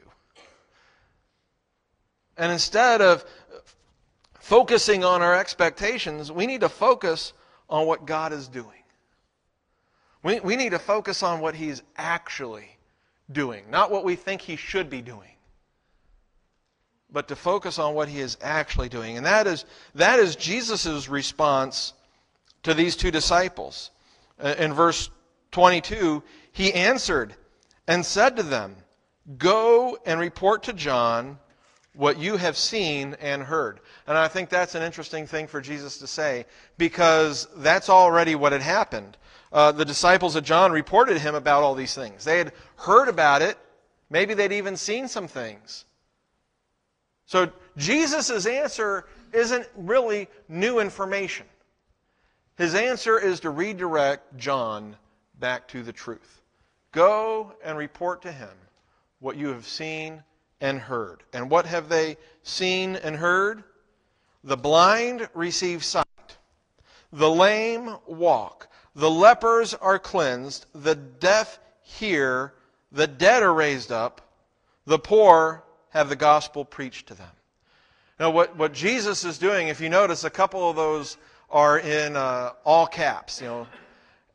And 2.37 2.53
instead 2.53 3.01
of 3.01 3.25
focusing 4.43 5.05
on 5.05 5.23
our 5.23 5.39
expectations, 5.39 6.33
we 6.33 6.47
need 6.47 6.63
to 6.63 6.69
focus 6.69 7.33
on 7.71 7.87
what 7.87 8.07
God 8.07 8.33
is 8.33 8.49
doing. 8.49 8.83
We, 10.25 10.41
we 10.41 10.57
need 10.57 10.71
to 10.71 10.81
focus 10.81 11.23
on 11.23 11.41
what 11.41 11.55
He's 11.55 11.81
actually 11.97 12.69
doing, 13.31 13.65
not 13.71 13.93
what 13.93 14.05
we 14.05 14.17
think 14.17 14.41
He 14.41 14.57
should 14.57 14.91
be 14.91 15.01
doing, 15.01 15.31
but 17.11 17.29
to 17.29 17.37
focus 17.37 17.79
on 17.79 17.95
what 17.95 18.09
He 18.09 18.19
is 18.19 18.37
actually 18.43 18.89
doing. 18.89 19.17
And 19.17 19.25
that 19.27 19.47
is, 19.47 19.65
that 19.95 20.19
is 20.19 20.35
Jesus' 20.35 21.09
response 21.09 21.95
to 22.65 22.75
these 22.75 22.97
two 22.97 23.13
disciples. 23.13 23.93
Uh, 24.43 24.57
in 24.59 24.73
verse 24.73 25.09
22, 25.53 26.21
He 26.51 26.75
answered 26.75 27.33
and 27.87 28.05
said 28.05 28.37
to 28.37 28.43
them, 28.43 28.75
Go 29.39 29.99
and 30.05 30.19
report 30.19 30.65
to 30.65 30.73
John 30.73 31.39
what 31.95 32.19
you 32.19 32.37
have 32.37 32.57
seen 32.57 33.17
and 33.21 33.43
heard. 33.43 33.81
And 34.07 34.17
I 34.17 34.29
think 34.29 34.49
that's 34.49 34.75
an 34.75 34.83
interesting 34.83 35.27
thing 35.27 35.47
for 35.47 35.61
Jesus 35.61 35.99
to 35.99 36.07
say 36.07 36.47
because 36.79 37.49
that's 37.57 37.91
already 37.91 38.35
what 38.35 38.53
had 38.53 38.63
happened. 38.63 39.17
Uh, 39.53 39.73
the 39.73 39.85
disciples 39.85 40.35
of 40.35 40.45
John 40.45 40.73
reported 40.73 41.15
to 41.15 41.21
him 41.21 41.35
about 41.35 41.63
all 41.63 41.75
these 41.75 41.95
things. 41.95 42.25
They 42.25 42.39
had 42.39 42.53
heard 42.77 43.09
about 43.09 43.43
it. 43.43 43.59
Maybe 44.09 44.33
they'd 44.35 44.53
even 44.53 44.77
seen 44.77 45.09
some 45.09 45.29
things. 45.29 45.85
So 47.27 47.51
Jesus' 47.77 48.47
answer 48.47 49.07
isn't 49.33 49.67
really 49.77 50.29
new 50.49 50.81
information. 50.81 51.47
His 52.57 52.75
answer 52.75 53.19
is 53.19 53.41
to 53.41 53.51
redirect 53.51 54.37
John 54.37 54.97
back 55.39 55.69
to 55.69 55.83
the 55.83 55.93
truth. 55.93 56.43
Go 56.93 57.55
and 57.65 57.77
report 57.77 58.23
to 58.23 58.33
him 58.33 58.51
what 59.21 59.37
you 59.37 59.49
have 59.49 59.67
seen 59.67 60.23
and 60.63 60.79
heard. 60.79 61.23
And 61.35 61.51
what 61.51 61.67
have 61.67 61.91
they 61.91 62.17
seen 62.43 62.97
and 62.97 63.17
heard? 63.17 63.65
The 64.45 64.57
blind 64.57 65.29
receive 65.35 65.85
sight, 65.85 66.07
the 67.13 67.31
lame 67.31 67.97
walk, 68.07 68.69
the 68.95 69.11
lepers 69.11 69.75
are 69.75 69.99
cleansed, 69.99 70.67
the 70.75 70.95
deaf 70.95 71.59
hear, 71.83 72.55
the 72.91 73.07
dead 73.07 73.43
are 73.43 73.53
raised 73.53 73.93
up, 73.93 74.33
the 74.87 74.99
poor 74.99 75.65
have 75.91 76.09
the 76.09 76.17
gospel 76.17 76.65
preached 76.65 77.09
to 77.09 77.15
them. 77.15 77.31
Now, 78.19 78.31
what, 78.31 78.57
what 78.57 78.73
Jesus 78.73 79.25
is 79.25 79.39
doing, 79.39 79.69
if 79.69 79.81
you 79.81 79.89
notice, 79.89 80.25
a 80.25 80.31
couple 80.31 80.71
of 80.71 80.77
those 80.77 81.17
are 81.51 81.79
in 81.79 82.17
uh, 82.17 82.53
all 82.65 82.87
caps, 82.87 83.41
you 83.41 83.49
know. 83.49 83.67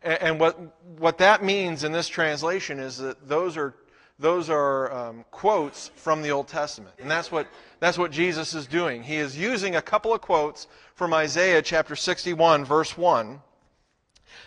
And, 0.04 0.22
and 0.22 0.40
what, 0.40 0.60
what 0.98 1.18
that 1.20 1.44
means 1.44 1.84
in 1.84 1.92
this 1.92 2.08
translation 2.08 2.80
is 2.80 2.98
that 2.98 3.28
those 3.28 3.58
are 3.58 3.74
those 4.20 4.50
are 4.50 4.92
um, 4.92 5.26
quotes 5.30 5.90
from 5.96 6.24
the 6.24 6.32
Old 6.32 6.48
Testament. 6.48 6.96
And 7.00 7.10
that's 7.10 7.32
what, 7.32 7.48
that's 7.80 7.98
what 7.98 8.12
Jesus 8.12 8.56
is 8.56 8.66
doing. 8.66 9.04
He 9.04 9.18
is 9.18 9.38
using 9.38 9.76
a 9.76 9.82
couple 9.82 10.14
of 10.14 10.22
quotes 10.22 10.68
from 10.96 11.14
Isaiah 11.14 11.62
chapter 11.62 11.96
61, 11.96 12.66
verse 12.66 12.98
1, 12.98 13.42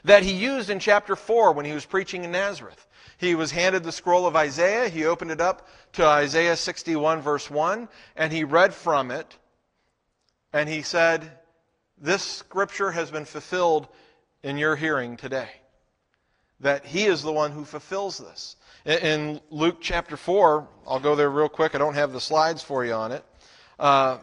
that 0.04 0.24
he 0.24 0.32
used 0.32 0.70
in 0.70 0.80
chapter 0.80 1.14
4 1.14 1.52
when 1.52 1.64
he 1.64 1.72
was 1.72 1.86
preaching 1.86 2.24
in 2.24 2.32
Nazareth. 2.32 2.86
He 3.16 3.34
was 3.34 3.52
handed 3.52 3.84
the 3.84 3.92
scroll 3.92 4.26
of 4.26 4.34
Isaiah. 4.34 4.88
He 4.88 5.04
opened 5.04 5.30
it 5.30 5.40
up 5.40 5.68
to 5.92 6.04
Isaiah 6.04 6.56
61, 6.56 7.20
verse 7.20 7.48
1, 7.48 7.88
and 8.16 8.32
he 8.32 8.42
read 8.44 8.74
from 8.74 9.10
it. 9.10 9.36
And 10.52 10.68
he 10.68 10.82
said, 10.82 11.30
This 11.96 12.22
scripture 12.22 12.90
has 12.90 13.10
been 13.10 13.24
fulfilled 13.24 13.86
in 14.42 14.58
your 14.58 14.74
hearing 14.74 15.16
today. 15.16 15.59
That 16.60 16.84
he 16.84 17.04
is 17.04 17.22
the 17.22 17.32
one 17.32 17.52
who 17.52 17.64
fulfills 17.64 18.18
this. 18.18 18.56
In 18.84 19.40
Luke 19.50 19.78
chapter 19.80 20.16
4, 20.16 20.66
I'll 20.86 21.00
go 21.00 21.14
there 21.14 21.30
real 21.30 21.48
quick. 21.48 21.74
I 21.74 21.78
don't 21.78 21.94
have 21.94 22.12
the 22.12 22.20
slides 22.20 22.62
for 22.62 22.84
you 22.84 22.92
on 22.92 23.12
it. 23.12 23.24
Uh, 23.78 24.18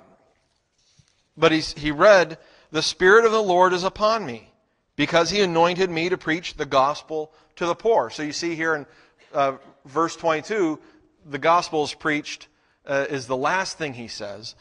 but 1.36 1.52
he, 1.52 1.60
he 1.60 1.92
read, 1.92 2.38
The 2.72 2.82
Spirit 2.82 3.26
of 3.26 3.32
the 3.32 3.42
Lord 3.42 3.74
is 3.74 3.84
upon 3.84 4.26
me, 4.26 4.52
because 4.96 5.30
he 5.30 5.42
anointed 5.42 5.90
me 5.90 6.10
to 6.10 6.18
preach 6.18 6.56
the 6.56 6.66
gospel 6.66 7.32
to 7.58 7.66
the 7.66 7.76
poor. 7.76 8.10
So 8.10 8.24
you 8.24 8.34
see 8.34 8.56
here 8.56 8.76
in 8.76 8.86
uh, 9.34 9.58
verse 9.86 10.16
22, 10.16 10.80
the 11.26 11.38
gospel 11.38 11.84
is 11.84 11.94
preached, 11.94 12.48
uh, 12.86 13.06
is 13.10 13.28
the 13.28 13.38
last 13.38 13.78
thing 13.78 13.94
he 13.94 14.08
says. 14.08 14.56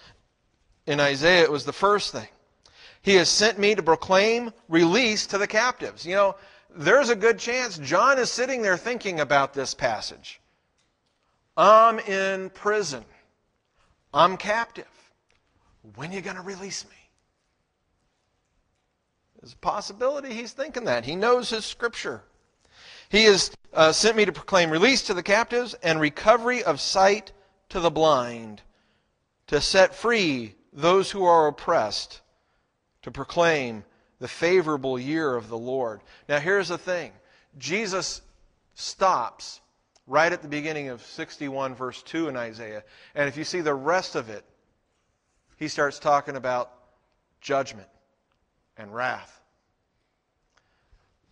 In 0.87 1.01
Isaiah, 1.01 1.43
it 1.43 1.51
was 1.51 1.65
the 1.65 1.73
first 1.73 2.13
thing. 2.13 2.29
He 3.03 3.15
has 3.15 3.29
sent 3.29 3.59
me 3.59 3.75
to 3.75 3.83
proclaim 3.83 4.53
release 4.69 5.27
to 5.29 5.39
the 5.39 5.47
captives. 5.47 6.05
You 6.05 6.15
know, 6.15 6.37
there's 6.77 7.09
a 7.09 7.17
good 7.17 7.39
chance 7.39 7.79
John 7.79 8.19
is 8.19 8.31
sitting 8.31 8.63
there 8.63 8.77
thinking 8.77 9.21
about 9.21 9.55
this 9.55 9.75
passage. 9.75 10.41
I'm 11.57 11.99
in 12.01 12.51
prison. 12.51 13.05
I'm 14.13 14.37
captive. 14.37 14.87
When 15.95 16.11
are 16.11 16.15
you 16.15 16.21
going 16.21 16.37
to 16.37 16.43
release 16.43 16.85
me? 16.85 16.97
There's 19.41 19.55
a 19.55 19.59
possibility 19.59 20.33
he's 20.33 20.53
thinking 20.53 20.85
that. 20.85 21.05
He 21.05 21.17
knows 21.17 21.51
his 21.51 21.65
scripture. 21.65 22.23
He 23.09 23.25
has 23.25 23.53
uh, 23.73 23.93
sent 23.93 24.17
me 24.17 24.25
to 24.25 24.33
proclaim 24.33 24.71
release 24.71 25.03
to 25.03 25.15
the 25.15 25.23
captives 25.23 25.75
and 25.83 26.01
recovery 26.01 26.63
of 26.65 26.81
sight 26.81 27.33
to 27.69 27.81
the 27.81 27.91
blind, 27.91 28.63
to 29.47 29.61
set 29.61 29.95
free 29.95 30.55
those 30.73 31.11
who 31.11 31.25
are 31.25 31.47
oppressed, 31.47 32.21
to 33.03 33.11
proclaim 33.11 33.85
the 34.19 34.29
favorable 34.29 34.99
year 34.99 35.35
of 35.35 35.49
the 35.49 35.59
Lord. 35.59 36.01
Now, 36.29 36.39
here's 36.39 36.69
the 36.69 36.79
thing 36.79 37.13
Jesus 37.59 38.23
stops 38.75 39.61
right 40.07 40.33
at 40.33 40.43
the 40.43 40.49
beginning 40.49 40.89
of 40.89 41.03
61, 41.03 41.75
verse 41.75 42.03
2 42.03 42.29
in 42.29 42.37
Isaiah. 42.37 42.85
And 43.15 43.29
if 43.29 43.37
you 43.37 43.45
see 43.45 43.61
the 43.61 43.75
rest 43.75 44.15
of 44.15 44.31
it, 44.31 44.45
he 45.57 45.69
starts 45.69 45.99
talking 45.99 46.37
about 46.37 46.71
judgment 47.41 47.89
and 48.77 48.95
wrath. 48.95 49.41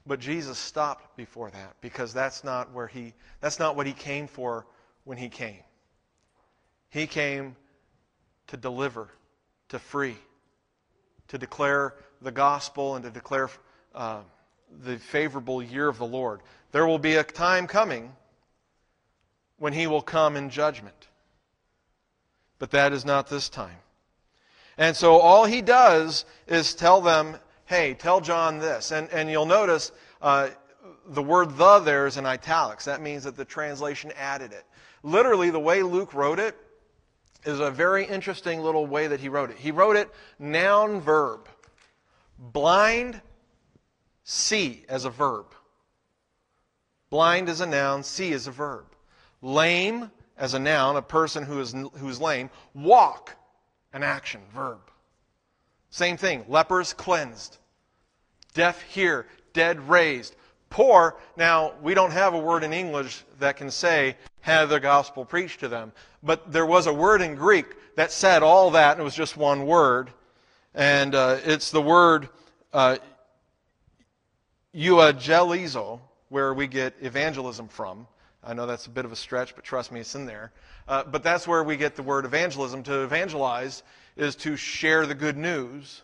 But 0.07 0.21
Jesus 0.21 0.59
stopped 0.59 1.17
before 1.17 1.51
that 1.51 1.77
because 1.81 2.13
that's 2.13 2.45
not 2.45 2.73
where 2.73 2.87
he 2.87 3.15
that's 3.41 3.59
not 3.59 3.75
what 3.75 3.87
he 3.87 3.95
came 3.95 4.27
for 4.27 4.67
when 5.05 5.17
he 5.17 5.29
came. 5.29 5.63
He 6.91 7.07
came 7.07 7.57
to 8.49 8.57
deliver, 8.57 9.09
to 9.71 9.79
free, 9.79 10.17
to 11.29 11.39
declare 11.39 11.95
the 12.25 12.33
gospel 12.33 12.97
and 12.97 13.05
to 13.05 13.11
declare 13.11 13.51
uh, 13.95 14.21
the 14.83 14.99
favorable 14.99 15.63
year 15.63 15.89
of 15.89 15.99
the 15.99 16.07
Lord. 16.07 16.41
There 16.73 16.87
will 16.87 16.99
be 16.99 17.15
a 17.15 17.23
time 17.23 17.67
coming 17.67 18.13
when 19.59 19.73
he 19.73 19.87
will 19.87 20.03
come 20.03 20.37
in 20.37 20.51
judgment. 20.51 21.09
But 22.59 22.73
that 22.73 22.93
is 22.93 23.05
not 23.05 23.29
this 23.29 23.49
time. 23.49 23.77
And 24.77 24.97
so 24.97 25.19
all 25.19 25.45
he 25.45 25.63
does 25.63 26.25
is 26.47 26.75
tell 26.75 27.01
them, 27.01 27.37
hey, 27.67 27.95
tell 27.95 28.21
John 28.21 28.59
this. 28.59 28.91
And, 28.91 29.09
and 29.11 29.31
you'll 29.31 29.47
notice 29.47 29.93
uh, 30.21 30.49
the 31.07 31.23
word 31.23 31.57
the 31.57 31.79
there 31.81 32.07
is 32.07 32.17
in 32.17 32.27
italics. 32.27 32.85
That 32.87 33.01
means 33.01 33.25
that 33.25 33.37
the 33.37 33.45
translation 33.45 34.13
added 34.19 34.53
it. 34.53 34.65
Literally, 35.03 35.51
the 35.51 35.61
way 35.61 35.83
Luke 35.83 36.15
wrote 36.15 36.39
it 36.39 36.57
is 37.45 37.61
a 37.61 37.71
very 37.71 38.07
interesting 38.07 38.61
little 38.61 38.87
way 38.87 39.07
that 39.07 39.21
he 39.21 39.29
wrote 39.29 39.51
it. 39.51 39.59
He 39.59 39.71
wrote 39.71 39.97
it 39.97 40.11
noun 40.39 41.01
verb. 41.01 41.49
Blind, 42.39 43.21
see 44.25 44.85
as 44.89 45.05
a 45.05 45.11
verb. 45.11 45.47
Blind 47.11 47.49
is 47.49 47.61
a 47.61 47.67
noun, 47.67 48.03
see 48.03 48.33
is 48.33 48.47
a 48.47 48.51
verb. 48.51 48.87
Lame, 49.41 50.11
as 50.37 50.55
a 50.55 50.59
noun, 50.59 50.97
a 50.97 51.03
person 51.03 51.45
who 51.45 51.61
is, 51.61 51.73
who 51.73 52.09
is 52.09 52.21
lame. 52.21 52.51
Walk, 52.75 53.37
an 53.93 54.03
action, 54.03 54.41
verb. 54.53 54.81
Same 55.91 56.17
thing. 56.17 56.45
Lepers 56.49 56.93
cleansed. 56.93 57.59
Deaf 58.53 58.83
hear. 58.83 59.27
Dead 59.53 59.89
raised. 59.89 60.35
Poor, 60.71 61.17
now 61.37 61.75
we 61.83 61.95
don't 61.95 62.11
have 62.11 62.35
a 62.35 62.39
word 62.39 62.65
in 62.65 62.73
English 62.73 63.23
that 63.39 63.57
can 63.57 63.71
say, 63.71 64.17
have 64.41 64.69
the 64.69 64.81
gospel 64.81 65.25
preached 65.25 65.61
to 65.61 65.69
them. 65.69 65.93
But 66.25 66.51
there 66.51 66.67
was 66.67 66.89
a 66.89 66.93
word 66.93 67.23
in 67.23 67.37
Greek 67.37 67.67
that 67.95 68.11
said 68.11 68.43
all 68.43 68.73
that, 68.73 68.93
and 68.93 69.01
it 69.01 69.05
was 69.05 69.15
just 69.15 69.37
one 69.37 69.67
word. 69.67 70.11
And 70.75 71.15
uh, 71.15 71.39
it's 71.45 71.71
the 71.71 71.81
word 71.81 72.29
uh, 72.73 72.97
euangelizo, 74.75 76.01
where 76.31 76.53
we 76.53 76.67
get 76.67 76.95
evangelism 77.01 77.69
from. 77.69 78.09
I 78.43 78.55
know 78.55 78.67
that's 78.67 78.87
a 78.87 78.91
bit 78.91 79.05
of 79.05 79.13
a 79.13 79.17
stretch, 79.17 79.55
but 79.55 79.65
trust 79.65 79.93
me, 79.93 80.01
it's 80.01 80.15
in 80.15 80.27
there. 80.27 80.53
Uh, 80.89 81.05
but 81.05 81.23
that's 81.23 81.47
where 81.47 81.63
we 81.63 81.77
get 81.77 81.95
the 81.95 82.03
word 82.03 82.25
evangelism. 82.25 82.83
To 82.85 83.05
evangelize 83.05 83.85
is 84.17 84.35
to 84.37 84.57
share 84.57 85.07
the 85.07 85.15
good 85.15 85.37
news. 85.37 86.03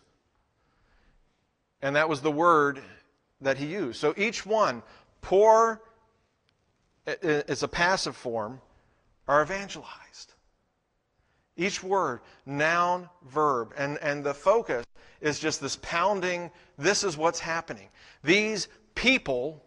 And 1.81 1.95
that 1.95 2.07
was 2.07 2.21
the 2.21 2.31
word 2.31 2.81
that 3.41 3.57
he 3.57 3.65
used. 3.65 3.99
So 3.99 4.13
each 4.15 4.45
one, 4.45 4.83
poor, 5.21 5.81
it's 7.05 7.63
a 7.63 7.67
passive 7.67 8.15
form, 8.15 8.61
are 9.27 9.41
evangelized. 9.41 10.33
Each 11.57 11.83
word, 11.83 12.21
noun, 12.45 13.09
verb. 13.27 13.73
And, 13.77 13.97
and 13.99 14.23
the 14.23 14.33
focus 14.33 14.85
is 15.19 15.39
just 15.39 15.61
this 15.61 15.77
pounding, 15.81 16.51
this 16.77 17.03
is 17.03 17.17
what's 17.17 17.39
happening. 17.39 17.89
These 18.23 18.67
people 18.95 19.63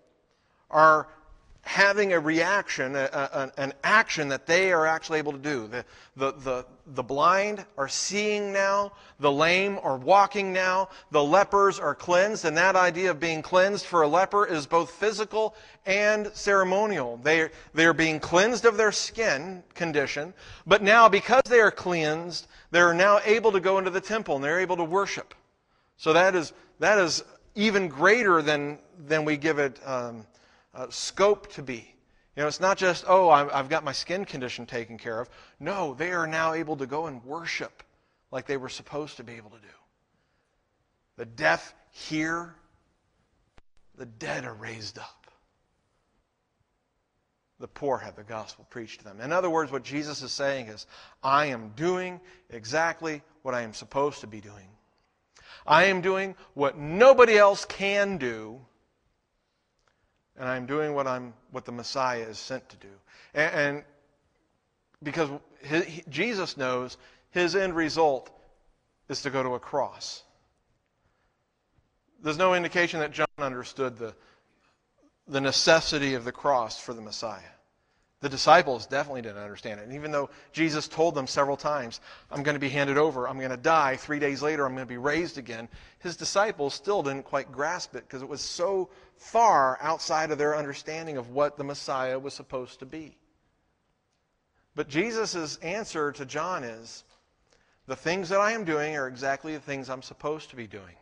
are 0.70 1.08
having 1.64 2.12
a 2.12 2.20
reaction, 2.20 2.94
a, 2.94 3.08
a, 3.12 3.52
an 3.60 3.72
action 3.82 4.28
that 4.28 4.46
they 4.46 4.70
are 4.70 4.86
actually 4.86 5.18
able 5.18 5.32
to 5.32 5.38
do. 5.38 5.66
The, 5.66 5.84
the, 6.16 6.32
the, 6.32 6.66
the 6.88 7.02
blind 7.02 7.64
are 7.78 7.88
seeing 7.88 8.52
now, 8.52 8.92
the 9.18 9.32
lame 9.32 9.78
are 9.82 9.96
walking 9.96 10.52
now, 10.52 10.90
the 11.10 11.24
lepers 11.24 11.80
are 11.80 11.94
cleansed, 11.94 12.44
and 12.44 12.56
that 12.56 12.76
idea 12.76 13.10
of 13.10 13.18
being 13.18 13.40
cleansed 13.40 13.86
for 13.86 14.02
a 14.02 14.08
leper 14.08 14.46
is 14.46 14.66
both 14.66 14.90
physical 14.90 15.54
and 15.86 16.30
ceremonial. 16.34 17.18
They, 17.22 17.48
they 17.72 17.86
are 17.86 17.94
being 17.94 18.20
cleansed 18.20 18.66
of 18.66 18.76
their 18.76 18.92
skin 18.92 19.62
condition, 19.74 20.34
but 20.66 20.82
now 20.82 21.08
because 21.08 21.44
they 21.46 21.60
are 21.60 21.70
cleansed, 21.70 22.46
they're 22.70 22.94
now 22.94 23.20
able 23.24 23.52
to 23.52 23.60
go 23.60 23.78
into 23.78 23.90
the 23.90 24.00
temple 24.00 24.36
and 24.36 24.44
they're 24.44 24.60
able 24.60 24.76
to 24.76 24.84
worship. 24.84 25.34
So 25.96 26.12
that 26.12 26.34
is, 26.34 26.52
that 26.80 26.98
is 26.98 27.24
even 27.54 27.88
greater 27.88 28.42
than, 28.42 28.78
than 29.06 29.24
we 29.24 29.36
give 29.36 29.58
it. 29.58 29.80
Um, 29.86 30.26
uh, 30.74 30.86
scope 30.90 31.52
to 31.52 31.62
be. 31.62 31.94
You 32.36 32.42
know, 32.42 32.48
it's 32.48 32.60
not 32.60 32.78
just, 32.78 33.04
oh, 33.06 33.28
I've 33.28 33.68
got 33.68 33.84
my 33.84 33.92
skin 33.92 34.24
condition 34.24 34.66
taken 34.66 34.98
care 34.98 35.20
of. 35.20 35.28
No, 35.60 35.94
they 35.94 36.10
are 36.10 36.26
now 36.26 36.52
able 36.52 36.76
to 36.78 36.86
go 36.86 37.06
and 37.06 37.24
worship 37.24 37.84
like 38.32 38.46
they 38.46 38.56
were 38.56 38.68
supposed 38.68 39.18
to 39.18 39.24
be 39.24 39.34
able 39.34 39.50
to 39.50 39.58
do. 39.58 39.74
The 41.16 41.26
deaf 41.26 41.74
hear, 41.92 42.56
the 43.96 44.06
dead 44.06 44.44
are 44.44 44.54
raised 44.54 44.98
up. 44.98 45.28
The 47.60 47.68
poor 47.68 47.98
have 47.98 48.16
the 48.16 48.24
gospel 48.24 48.66
preached 48.68 48.98
to 48.98 49.04
them. 49.04 49.20
In 49.20 49.30
other 49.30 49.48
words, 49.48 49.70
what 49.70 49.84
Jesus 49.84 50.22
is 50.22 50.32
saying 50.32 50.66
is, 50.66 50.88
I 51.22 51.46
am 51.46 51.70
doing 51.76 52.20
exactly 52.50 53.22
what 53.42 53.54
I 53.54 53.62
am 53.62 53.72
supposed 53.72 54.20
to 54.22 54.26
be 54.26 54.40
doing. 54.40 54.66
I 55.64 55.84
am 55.84 56.00
doing 56.00 56.34
what 56.54 56.76
nobody 56.76 57.38
else 57.38 57.64
can 57.64 58.18
do 58.18 58.60
and 60.38 60.48
I'm 60.48 60.66
doing 60.66 60.94
what 60.94 61.06
I'm 61.06 61.32
what 61.50 61.64
the 61.64 61.72
Messiah 61.72 62.22
is 62.22 62.38
sent 62.38 62.68
to 62.70 62.76
do. 62.76 62.88
And, 63.34 63.54
and 63.54 63.84
because 65.02 65.30
his, 65.62 65.84
he, 65.84 66.02
Jesus 66.08 66.56
knows 66.56 66.96
his 67.30 67.56
end 67.56 67.74
result 67.74 68.30
is 69.08 69.22
to 69.22 69.30
go 69.30 69.42
to 69.42 69.50
a 69.50 69.60
cross. 69.60 70.22
There's 72.22 72.38
no 72.38 72.54
indication 72.54 73.00
that 73.00 73.12
John 73.12 73.26
understood 73.38 73.98
the, 73.98 74.14
the 75.28 75.40
necessity 75.40 76.14
of 76.14 76.24
the 76.24 76.32
cross 76.32 76.80
for 76.80 76.94
the 76.94 77.02
Messiah. 77.02 77.40
The 78.24 78.30
disciples 78.30 78.86
definitely 78.86 79.20
didn't 79.20 79.42
understand 79.42 79.80
it. 79.80 79.82
And 79.82 79.92
even 79.92 80.10
though 80.10 80.30
Jesus 80.50 80.88
told 80.88 81.14
them 81.14 81.26
several 81.26 81.58
times, 81.58 82.00
I'm 82.30 82.42
going 82.42 82.54
to 82.54 82.58
be 82.58 82.70
handed 82.70 82.96
over, 82.96 83.28
I'm 83.28 83.36
going 83.36 83.50
to 83.50 83.58
die, 83.58 83.96
three 83.96 84.18
days 84.18 84.40
later, 84.40 84.64
I'm 84.64 84.74
going 84.74 84.86
to 84.86 84.90
be 84.90 84.96
raised 84.96 85.36
again, 85.36 85.68
his 85.98 86.16
disciples 86.16 86.72
still 86.72 87.02
didn't 87.02 87.24
quite 87.24 87.52
grasp 87.52 87.94
it 87.94 88.04
because 88.06 88.22
it 88.22 88.28
was 88.28 88.40
so 88.40 88.88
far 89.18 89.76
outside 89.82 90.30
of 90.30 90.38
their 90.38 90.56
understanding 90.56 91.18
of 91.18 91.32
what 91.32 91.58
the 91.58 91.64
Messiah 91.64 92.18
was 92.18 92.32
supposed 92.32 92.78
to 92.78 92.86
be. 92.86 93.18
But 94.74 94.88
Jesus' 94.88 95.58
answer 95.58 96.10
to 96.12 96.24
John 96.24 96.64
is 96.64 97.04
the 97.86 97.94
things 97.94 98.30
that 98.30 98.40
I 98.40 98.52
am 98.52 98.64
doing 98.64 98.96
are 98.96 99.06
exactly 99.06 99.52
the 99.52 99.60
things 99.60 99.90
I'm 99.90 100.00
supposed 100.00 100.48
to 100.48 100.56
be 100.56 100.66
doing. 100.66 100.96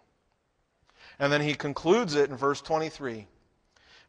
And 1.20 1.32
then 1.32 1.40
he 1.40 1.54
concludes 1.54 2.16
it 2.16 2.30
in 2.30 2.36
verse 2.36 2.60
23 2.60 3.28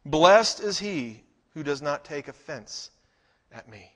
Blessed 0.04 0.58
is 0.58 0.80
he 0.80 1.22
who 1.50 1.62
does 1.62 1.80
not 1.80 2.04
take 2.04 2.26
offense 2.26 2.90
at 3.54 3.68
me. 3.68 3.90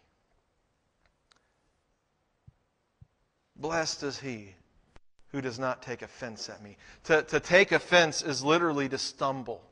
Blessed 3.57 4.05
is 4.05 4.18
he 4.18 4.55
who 5.33 5.40
does 5.40 5.59
not 5.59 5.83
take 5.83 6.03
offense 6.03 6.49
at 6.49 6.62
me. 6.62 6.77
To, 7.05 7.23
to 7.25 7.40
take 7.40 7.73
offense 7.73 8.23
is 8.23 8.44
literally 8.44 8.88
to 8.88 8.99
stumble. 8.99 9.62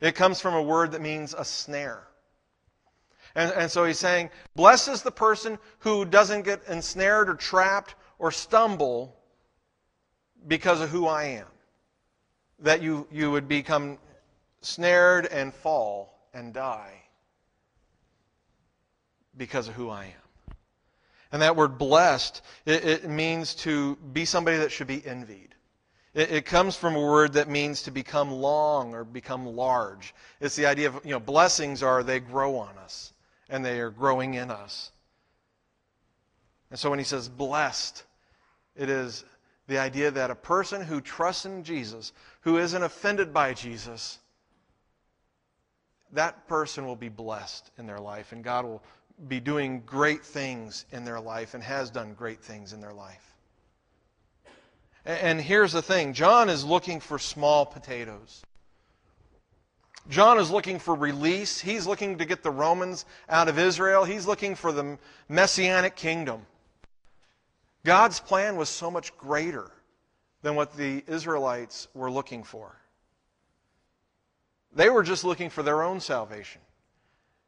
It 0.00 0.14
comes 0.14 0.40
from 0.40 0.54
a 0.54 0.62
word 0.62 0.92
that 0.92 1.02
means 1.02 1.34
a 1.36 1.44
snare. 1.44 2.02
And, 3.34 3.52
and 3.52 3.70
so 3.70 3.84
he's 3.84 3.98
saying, 3.98 4.30
Blessed 4.56 4.88
is 4.88 5.02
the 5.02 5.12
person 5.12 5.58
who 5.80 6.04
doesn't 6.06 6.42
get 6.42 6.62
ensnared 6.68 7.28
or 7.28 7.34
trapped 7.34 7.94
or 8.18 8.32
stumble 8.32 9.14
because 10.48 10.80
of 10.80 10.88
who 10.88 11.06
I 11.06 11.24
am. 11.24 11.46
That 12.60 12.82
you, 12.82 13.06
you 13.12 13.30
would 13.30 13.48
become 13.48 13.98
snared 14.62 15.26
and 15.26 15.52
fall 15.52 16.26
and 16.32 16.54
die 16.54 17.05
because 19.36 19.68
of 19.68 19.74
who 19.74 19.90
I 19.90 20.04
am. 20.04 20.56
And 21.32 21.42
that 21.42 21.56
word 21.56 21.78
blessed, 21.78 22.40
it, 22.64 22.84
it 22.84 23.10
means 23.10 23.54
to 23.56 23.96
be 23.96 24.24
somebody 24.24 24.58
that 24.58 24.72
should 24.72 24.86
be 24.86 25.04
envied. 25.04 25.54
It, 26.14 26.30
it, 26.30 26.46
comes 26.46 26.76
from 26.76 26.96
a 26.96 27.00
word 27.00 27.34
that 27.34 27.48
means 27.48 27.82
to 27.82 27.90
become 27.90 28.30
long 28.30 28.94
or 28.94 29.04
become 29.04 29.44
large. 29.44 30.14
It's 30.40 30.56
the 30.56 30.66
idea 30.66 30.88
of, 30.88 31.04
you 31.04 31.10
know, 31.10 31.20
blessings 31.20 31.82
are 31.82 32.02
they 32.02 32.20
grow 32.20 32.56
on 32.56 32.78
us 32.78 33.12
and 33.48 33.64
they 33.64 33.80
are 33.80 33.90
growing 33.90 34.34
in 34.34 34.50
us. 34.50 34.92
And 36.70 36.78
so 36.78 36.90
when 36.90 36.98
he 36.98 37.04
says 37.04 37.28
blessed, 37.28 38.04
it 38.76 38.88
is 38.88 39.24
the 39.68 39.78
idea 39.78 40.10
that 40.10 40.30
a 40.30 40.34
person 40.34 40.80
who 40.80 41.00
trusts 41.00 41.44
in 41.44 41.64
Jesus, 41.64 42.12
who 42.42 42.58
isn't 42.58 42.82
offended 42.82 43.34
by 43.34 43.52
Jesus, 43.52 44.18
that 46.12 46.46
person 46.48 46.86
will 46.86 46.96
be 46.96 47.08
blessed 47.08 47.70
in 47.78 47.86
their 47.86 47.98
life, 47.98 48.32
and 48.32 48.44
God 48.44 48.64
will 48.64 48.82
be 49.28 49.40
doing 49.40 49.82
great 49.86 50.22
things 50.22 50.84
in 50.92 51.04
their 51.04 51.20
life 51.20 51.54
and 51.54 51.62
has 51.62 51.90
done 51.90 52.14
great 52.14 52.40
things 52.40 52.72
in 52.72 52.80
their 52.80 52.92
life. 52.92 53.34
And 55.04 55.40
here's 55.40 55.72
the 55.72 55.82
thing 55.82 56.12
John 56.12 56.48
is 56.48 56.64
looking 56.64 57.00
for 57.00 57.18
small 57.18 57.64
potatoes. 57.64 58.42
John 60.08 60.38
is 60.38 60.50
looking 60.50 60.78
for 60.78 60.94
release. 60.94 61.60
He's 61.60 61.86
looking 61.86 62.18
to 62.18 62.24
get 62.24 62.42
the 62.42 62.50
Romans 62.50 63.06
out 63.28 63.48
of 63.48 63.58
Israel. 63.58 64.04
He's 64.04 64.26
looking 64.26 64.54
for 64.54 64.70
the 64.70 64.98
messianic 65.28 65.96
kingdom. 65.96 66.46
God's 67.84 68.20
plan 68.20 68.56
was 68.56 68.68
so 68.68 68.90
much 68.90 69.16
greater 69.16 69.70
than 70.42 70.54
what 70.54 70.76
the 70.76 71.02
Israelites 71.08 71.88
were 71.94 72.10
looking 72.10 72.44
for. 72.44 72.76
They 74.72 74.90
were 74.90 75.02
just 75.02 75.24
looking 75.24 75.50
for 75.50 75.62
their 75.62 75.82
own 75.82 76.00
salvation. 76.00 76.60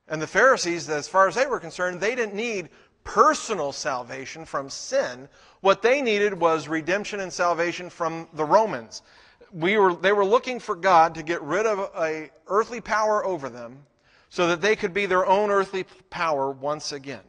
And 0.09 0.23
the 0.23 0.27
Pharisees, 0.27 0.89
as 0.89 1.07
far 1.09 1.29
as 1.29 1.35
they 1.35 1.47
were 1.47 1.61
concerned, 1.61 2.01
they 2.01 2.15
didn't 2.15 2.35
need 2.35 2.71
personal 3.05 3.73
salvation 3.73 4.45
from 4.45 4.71
sin. 4.71 5.29
What 5.61 5.83
they 5.83 6.03
needed 6.03 6.39
was 6.39 6.69
redemption 6.69 7.21
and 7.21 7.33
salvation 7.33 7.91
from 7.91 8.29
the 8.33 8.45
Romans. 8.45 9.03
We 9.53 9.79
were, 9.79 9.95
they 9.95 10.13
were 10.13 10.25
looking 10.25 10.61
for 10.61 10.75
God 10.75 11.15
to 11.15 11.23
get 11.23 11.43
rid 11.43 11.67
of 11.67 11.91
a 11.97 12.31
earthly 12.47 12.81
power 12.81 13.25
over 13.25 13.49
them 13.49 13.85
so 14.31 14.49
that 14.49 14.61
they 14.61 14.77
could 14.77 14.93
be 14.93 15.07
their 15.07 15.27
own 15.27 15.51
earthly 15.51 15.85
power 16.11 16.51
once 16.51 16.93
again. 16.93 17.25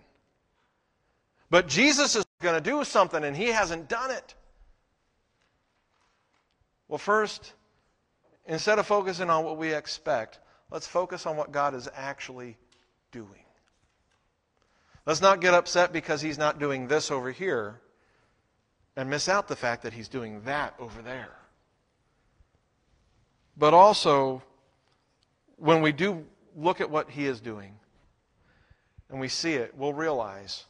But 1.49 1.67
Jesus 1.67 2.15
is 2.15 2.25
going 2.41 2.61
to 2.61 2.69
do 2.69 2.83
something 2.83 3.23
and 3.23 3.35
he 3.35 3.47
hasn't 3.47 3.89
done 3.89 4.11
it. 4.11 4.35
Well, 6.87 6.97
first, 6.97 7.53
instead 8.47 8.79
of 8.79 8.87
focusing 8.87 9.29
on 9.29 9.45
what 9.45 9.57
we 9.57 9.73
expect, 9.73 10.39
let's 10.71 10.87
focus 10.87 11.25
on 11.25 11.37
what 11.37 11.51
God 11.51 11.73
is 11.73 11.87
actually 11.95 12.57
doing. 13.11 13.45
Let's 15.05 15.21
not 15.21 15.41
get 15.41 15.53
upset 15.53 15.91
because 15.91 16.21
he's 16.21 16.37
not 16.37 16.59
doing 16.59 16.87
this 16.87 17.09
over 17.09 17.31
here 17.31 17.81
and 18.95 19.09
miss 19.09 19.29
out 19.29 19.47
the 19.47 19.55
fact 19.55 19.83
that 19.83 19.93
he's 19.93 20.07
doing 20.07 20.41
that 20.43 20.75
over 20.79 21.01
there. 21.01 21.35
But 23.57 23.73
also, 23.73 24.43
when 25.57 25.81
we 25.81 25.91
do 25.91 26.25
look 26.55 26.81
at 26.81 26.89
what 26.89 27.09
he 27.09 27.25
is 27.25 27.39
doing, 27.39 27.73
and 29.09 29.19
we 29.19 29.27
see 29.27 29.53
it, 29.53 29.73
we'll 29.75 29.93
realize 29.93 30.65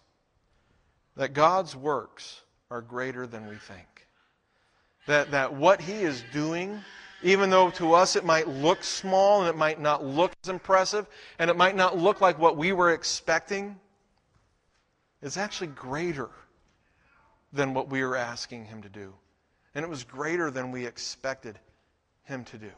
that 1.17 1.34
God's 1.34 1.75
works 1.75 2.41
are 2.71 2.82
greater 2.82 3.28
than 3.28 3.47
we 3.47 3.56
think. 3.56 4.08
That, 5.08 5.32
that 5.32 5.54
what 5.54 5.82
He 5.82 5.93
is 5.93 6.23
doing, 6.32 6.80
even 7.21 7.49
though 7.49 7.69
to 7.71 7.93
us 7.93 8.15
it 8.15 8.23
might 8.23 8.47
look 8.47 8.84
small 8.84 9.41
and 9.41 9.49
it 9.49 9.58
might 9.58 9.79
not 9.79 10.03
look 10.03 10.32
as 10.43 10.49
impressive 10.49 11.08
and 11.38 11.49
it 11.49 11.58
might 11.58 11.75
not 11.75 11.97
look 11.97 12.21
like 12.21 12.39
what 12.39 12.58
we 12.58 12.71
were 12.71 12.91
expecting, 12.91 13.79
is 15.21 15.38
actually 15.38 15.67
greater 15.67 16.29
than 17.51 17.73
what 17.73 17.89
we 17.89 18.03
were 18.03 18.15
asking 18.15 18.65
Him 18.65 18.82
to 18.84 18.89
do. 18.89 19.13
And 19.75 19.84
it 19.84 19.89
was 19.89 20.03
greater 20.03 20.49
than 20.49 20.71
we 20.71 20.86
expected 20.86 21.60
Him 22.23 22.43
to 22.45 22.58
do. 22.58 22.71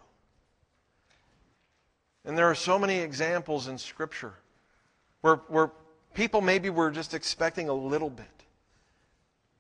And 2.26 2.38
there 2.38 2.50
are 2.50 2.56
so 2.56 2.78
many 2.78 3.00
examples 3.00 3.68
in 3.68 3.78
Scripture 3.78 4.34
where, 5.22 5.38
where 5.48 5.72
people 6.14 6.42
maybe 6.42 6.70
were 6.70 6.92
just 6.92 7.14
expecting 7.14 7.70
a 7.70 7.74
little 7.74 8.10
bit. 8.10 8.26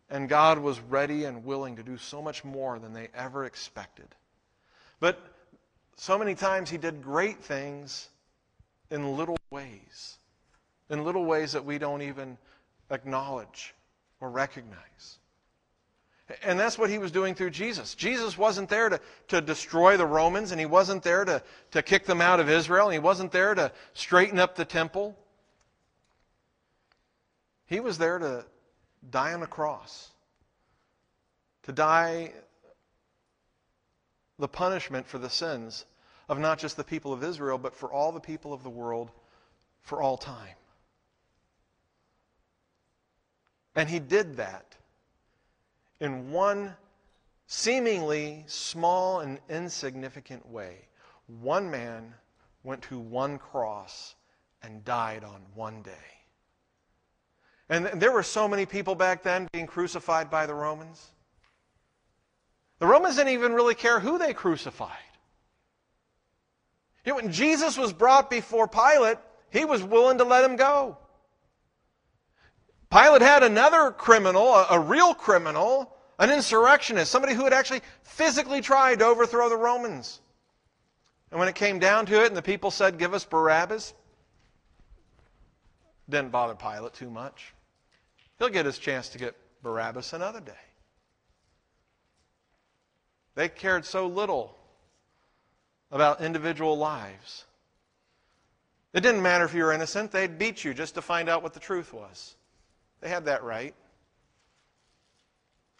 And 0.09 0.27
God 0.27 0.59
was 0.59 0.79
ready 0.79 1.23
and 1.23 1.45
willing 1.45 1.77
to 1.77 1.83
do 1.83 1.97
so 1.97 2.21
much 2.21 2.43
more 2.43 2.79
than 2.79 2.93
they 2.93 3.07
ever 3.15 3.45
expected. 3.45 4.07
But 5.01 5.19
so 5.97 6.17
many 6.17 6.35
times 6.35 6.69
He 6.69 6.77
did 6.77 7.03
great 7.03 7.43
things 7.43 8.07
in 8.89 9.17
little 9.17 9.37
ways, 9.49 10.17
in 10.89 11.03
little 11.03 11.25
ways 11.25 11.51
that 11.51 11.65
we 11.65 11.77
don't 11.77 12.01
even 12.01 12.37
acknowledge 12.89 13.73
or 14.21 14.29
recognize. 14.29 15.17
And 16.43 16.59
that's 16.59 16.77
what 16.77 16.89
he 16.89 16.97
was 16.97 17.11
doing 17.11 17.35
through 17.35 17.49
Jesus. 17.49 17.95
Jesus 17.95 18.37
wasn't 18.37 18.69
there 18.69 18.89
to, 18.89 18.99
to 19.29 19.41
destroy 19.41 19.97
the 19.97 20.05
Romans, 20.05 20.51
and 20.51 20.59
he 20.59 20.65
wasn't 20.65 21.03
there 21.03 21.25
to, 21.25 21.43
to 21.71 21.81
kick 21.81 22.05
them 22.05 22.21
out 22.21 22.39
of 22.39 22.49
Israel, 22.49 22.85
and 22.85 22.93
he 22.93 22.99
wasn't 22.99 23.31
there 23.31 23.53
to 23.53 23.71
straighten 23.93 24.39
up 24.39 24.55
the 24.55 24.63
temple. 24.63 25.17
He 27.65 27.79
was 27.79 27.97
there 27.97 28.19
to 28.19 28.45
die 29.09 29.33
on 29.33 29.43
a 29.43 29.47
cross, 29.47 30.11
to 31.63 31.71
die 31.71 32.31
the 34.41 34.47
punishment 34.47 35.07
for 35.07 35.17
the 35.17 35.29
sins 35.29 35.85
of 36.27 36.39
not 36.39 36.59
just 36.59 36.75
the 36.75 36.83
people 36.83 37.13
of 37.13 37.23
Israel, 37.23 37.57
but 37.57 37.75
for 37.75 37.91
all 37.91 38.11
the 38.11 38.19
people 38.19 38.51
of 38.53 38.63
the 38.63 38.69
world 38.69 39.11
for 39.81 40.01
all 40.01 40.17
time. 40.17 40.55
And 43.75 43.89
he 43.89 43.99
did 43.99 44.35
that 44.37 44.75
in 45.99 46.31
one 46.31 46.75
seemingly 47.47 48.43
small 48.47 49.21
and 49.21 49.39
insignificant 49.49 50.47
way. 50.49 50.87
One 51.27 51.69
man 51.69 52.13
went 52.63 52.81
to 52.83 52.99
one 52.99 53.37
cross 53.37 54.15
and 54.63 54.83
died 54.83 55.23
on 55.23 55.41
one 55.53 55.81
day. 55.81 55.91
And 57.69 57.85
there 58.01 58.11
were 58.11 58.23
so 58.23 58.47
many 58.47 58.65
people 58.65 58.95
back 58.95 59.23
then 59.23 59.47
being 59.53 59.67
crucified 59.67 60.29
by 60.29 60.45
the 60.45 60.53
Romans. 60.53 61.11
The 62.81 62.87
Romans 62.87 63.15
didn't 63.15 63.33
even 63.33 63.53
really 63.53 63.75
care 63.75 63.99
who 63.99 64.17
they 64.17 64.33
crucified. 64.33 64.89
You 67.05 67.11
know, 67.11 67.17
when 67.17 67.31
Jesus 67.31 67.77
was 67.77 67.93
brought 67.93 68.27
before 68.27 68.67
Pilate, 68.67 69.19
he 69.51 69.65
was 69.65 69.83
willing 69.83 70.17
to 70.17 70.23
let 70.23 70.43
him 70.43 70.55
go. 70.55 70.97
Pilate 72.89 73.21
had 73.21 73.43
another 73.43 73.91
criminal, 73.91 74.47
a, 74.47 74.65
a 74.71 74.79
real 74.79 75.13
criminal, 75.13 75.95
an 76.17 76.31
insurrectionist, 76.31 77.11
somebody 77.11 77.35
who 77.35 77.43
had 77.43 77.53
actually 77.53 77.81
physically 78.01 78.61
tried 78.61 78.97
to 78.97 79.05
overthrow 79.05 79.47
the 79.47 79.57
Romans. 79.57 80.19
And 81.29 81.39
when 81.39 81.47
it 81.47 81.53
came 81.53 81.77
down 81.77 82.07
to 82.07 82.23
it 82.23 82.29
and 82.29 82.35
the 82.35 82.41
people 82.41 82.71
said, 82.71 82.97
Give 82.97 83.13
us 83.13 83.25
Barabbas, 83.25 83.93
didn't 86.09 86.31
bother 86.31 86.55
Pilate 86.55 86.93
too 86.93 87.11
much. 87.11 87.53
He'll 88.39 88.49
get 88.49 88.65
his 88.65 88.79
chance 88.79 89.09
to 89.09 89.19
get 89.19 89.35
Barabbas 89.61 90.13
another 90.13 90.39
day. 90.39 90.70
They 93.35 93.49
cared 93.49 93.85
so 93.85 94.07
little 94.07 94.57
about 95.91 96.21
individual 96.21 96.77
lives. 96.77 97.45
It 98.93 99.01
didn't 99.01 99.21
matter 99.21 99.45
if 99.45 99.53
you 99.53 99.63
were 99.63 99.71
innocent, 99.71 100.11
they'd 100.11 100.37
beat 100.37 100.63
you 100.63 100.73
just 100.73 100.95
to 100.95 101.01
find 101.01 101.29
out 101.29 101.43
what 101.43 101.53
the 101.53 101.59
truth 101.59 101.93
was. 101.93 102.35
They 102.99 103.09
had 103.09 103.25
that 103.25 103.43
right. 103.43 103.73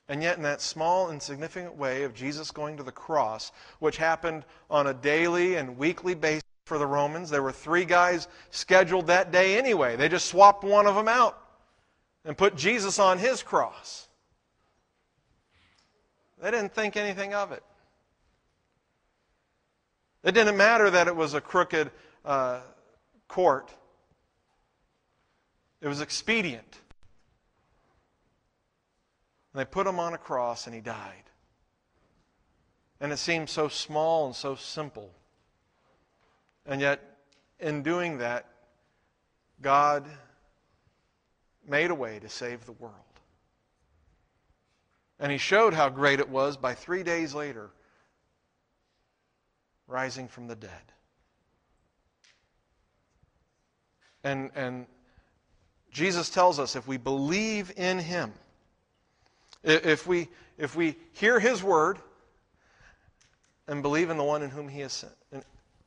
And 0.08 0.22
yet, 0.22 0.36
in 0.36 0.44
that 0.44 0.62
small, 0.62 1.12
insignificant 1.12 1.78
way 1.78 2.04
of 2.04 2.14
Jesus 2.14 2.52
going 2.52 2.76
to 2.78 2.84
the 2.84 2.92
cross, 2.92 3.52
which 3.80 3.96
happened 3.96 4.44
on 4.70 4.88
a 4.88 4.94
daily 4.94 5.56
and 5.56 5.78
weekly 5.78 6.16
basis 6.16 6.44
for 6.66 6.78
the 6.78 6.88
Romans, 6.88 7.30
there 7.30 7.44
were 7.44 7.52
three 7.52 7.86
guys 7.86 8.28
scheduled 8.50 9.08
that 9.08 9.32
day 9.32 9.58
anyway. 9.58 9.96
They 9.96 10.10
just 10.10 10.28
swapped 10.28 10.64
one 10.64 10.86
of 10.86 10.96
them 10.96 11.08
out 11.08 11.38
and 12.26 12.38
put 12.38 12.56
Jesus 12.56 13.00
on 13.00 13.20
his 13.20 13.42
cross. 13.42 14.10
They 16.42 16.50
didn't 16.50 16.74
think 16.74 16.98
anything 16.98 17.34
of 17.34 17.52
it. 17.52 17.64
It 20.24 20.34
didn't 20.34 20.58
matter 20.58 20.90
that 20.90 21.08
it 21.08 21.16
was 21.16 21.34
a 21.34 21.42
crooked 21.42 21.92
uh, 22.26 22.62
court, 23.28 23.72
it 25.82 25.88
was 25.88 26.02
expedient. 26.02 26.78
And 29.54 29.60
they 29.60 29.66
put 29.66 29.86
him 29.86 30.00
on 30.00 30.14
a 30.14 30.18
cross 30.18 30.66
and 30.66 30.74
he 30.74 30.82
died. 30.82 31.24
And 33.02 33.12
it 33.12 33.18
seemed 33.18 33.50
so 33.50 33.68
small 33.68 34.28
and 34.28 34.36
so 34.36 34.56
simple. 34.56 35.12
And 36.66 36.80
yet, 36.80 37.02
in 37.60 37.84
doing 37.84 38.20
that, 38.20 38.46
God 39.62 40.06
made 41.68 41.92
a 41.92 41.96
way 41.96 42.20
to 42.20 42.30
save 42.30 42.66
the 42.66 42.72
world. 42.74 43.11
And 45.22 45.32
he 45.32 45.38
showed 45.38 45.76
how 45.76 45.88
great 45.88 46.20
it 46.20 46.28
was 46.28 46.58
by 46.58 46.74
three 46.74 47.04
days 47.04 47.36
later 47.36 47.70
rising 49.88 50.28
from 50.28 50.48
the 50.48 50.56
dead. 50.56 50.72
And, 54.24 54.50
and 54.56 54.88
Jesus 55.92 56.32
tells 56.32 56.60
us 56.60 56.76
if 56.76 56.88
we 56.88 56.98
believe 56.98 57.72
in 57.78 58.00
him, 58.00 58.34
if 59.64 60.08
we, 60.08 60.28
if 60.58 60.76
we 60.76 60.96
hear 61.14 61.40
his 61.40 61.62
word 61.62 62.00
and 63.68 63.84
believe 63.84 64.10
in 64.10 64.18
the 64.18 64.24
one 64.24 64.42
in 64.42 64.50
whom 64.50 64.68
he 64.68 64.80
has 64.80 64.92
sent, 64.92 65.14
and, 65.32 65.44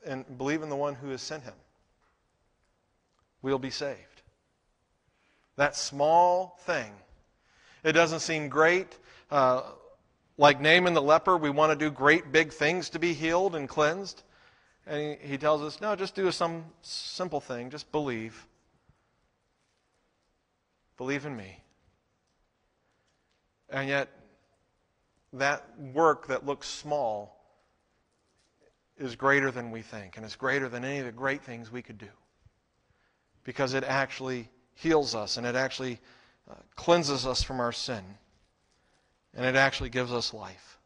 and 0.07 0.39
believe 0.39 0.63
in 0.63 0.69
the 0.69 0.77
one 0.77 0.95
who 0.95 1.09
has 1.09 1.21
sent 1.21 1.43
him, 1.43 1.55
we'll 3.43 3.59
be 3.59 3.71
saved. 3.71 4.23
That 5.57 5.75
small 5.75 6.57
thing. 6.61 6.93
It 7.83 7.93
doesn't 7.93 8.21
seem 8.21 8.49
great. 8.49 8.97
Uh, 9.35 9.65
like 10.39 10.61
Naaman 10.61 10.95
the 10.95 11.03
leper, 11.03 11.37
we 11.37 11.51
want 11.51 11.73
to 11.73 11.77
do 11.77 11.91
great 11.91 12.31
big 12.31 12.53
things 12.53 12.91
to 12.91 13.01
be 13.01 13.13
healed 13.13 13.57
and 13.57 13.69
cleansed. 13.69 14.23
And 14.87 15.19
he, 15.21 15.31
he 15.31 15.39
tells 15.39 15.61
us, 15.61 15.81
no, 15.81 15.97
just 15.97 16.15
do 16.15 16.31
some 16.31 16.67
simple 16.83 17.41
thing. 17.41 17.69
Just 17.69 17.91
believe. 17.91 18.47
Believe 20.97 21.27
in 21.27 21.37
me. 21.37 21.59
And 23.71 23.89
yet, 23.89 24.09
that 25.33 25.65
work 25.93 26.29
that 26.29 26.47
looks 26.47 26.69
small 26.69 27.45
is 28.97 29.17
greater 29.17 29.51
than 29.51 29.73
we 29.73 29.83
think, 29.83 30.17
and 30.17 30.25
it's 30.25 30.37
greater 30.37 30.69
than 30.69 30.85
any 30.85 31.01
of 31.01 31.07
the 31.07 31.13
great 31.13 31.43
things 31.43 31.73
we 31.73 31.83
could 31.83 31.99
do. 31.99 32.07
Because 33.43 33.75
it 33.75 33.83
actually 33.83 34.49
heals 34.75 35.17
us, 35.17 35.39
and 35.39 35.45
it 35.45 35.57
actually 35.57 35.99
uh, 36.49 36.55
cleanses 36.77 37.27
us 37.27 37.43
from 37.43 37.59
our 37.59 37.73
sin, 37.73 38.05
and 39.35 39.45
it 39.45 39.57
actually 39.57 39.91
gives 39.91 40.13
us 40.13 40.33
life. 40.33 40.79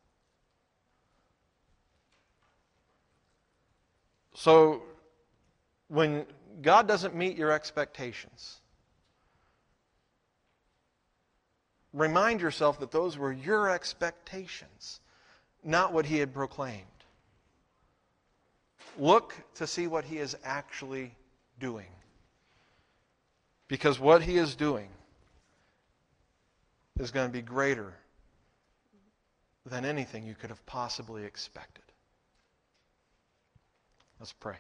So, 4.34 4.82
when 5.88 6.24
God 6.62 6.86
doesn't 6.86 7.14
meet 7.14 7.36
your 7.36 7.50
expectations, 7.50 8.60
remind 11.92 12.40
yourself 12.40 12.78
that 12.80 12.90
those 12.90 13.18
were 13.18 13.32
your 13.32 13.68
expectations, 13.68 15.00
not 15.64 15.92
what 15.92 16.06
he 16.06 16.18
had 16.18 16.32
proclaimed. 16.32 16.84
Look 18.98 19.34
to 19.56 19.66
see 19.66 19.86
what 19.86 20.04
he 20.04 20.18
is 20.18 20.36
actually 20.44 21.14
doing. 21.60 21.88
Because 23.66 23.98
what 23.98 24.22
he 24.22 24.38
is 24.38 24.54
doing 24.54 24.88
is 26.98 27.10
going 27.10 27.28
to 27.28 27.32
be 27.32 27.42
greater 27.42 27.92
than 29.68 29.84
anything 29.84 30.26
you 30.26 30.34
could 30.34 30.50
have 30.50 30.64
possibly 30.66 31.24
expected. 31.24 31.84
Let's 34.18 34.32
pray. 34.32 34.56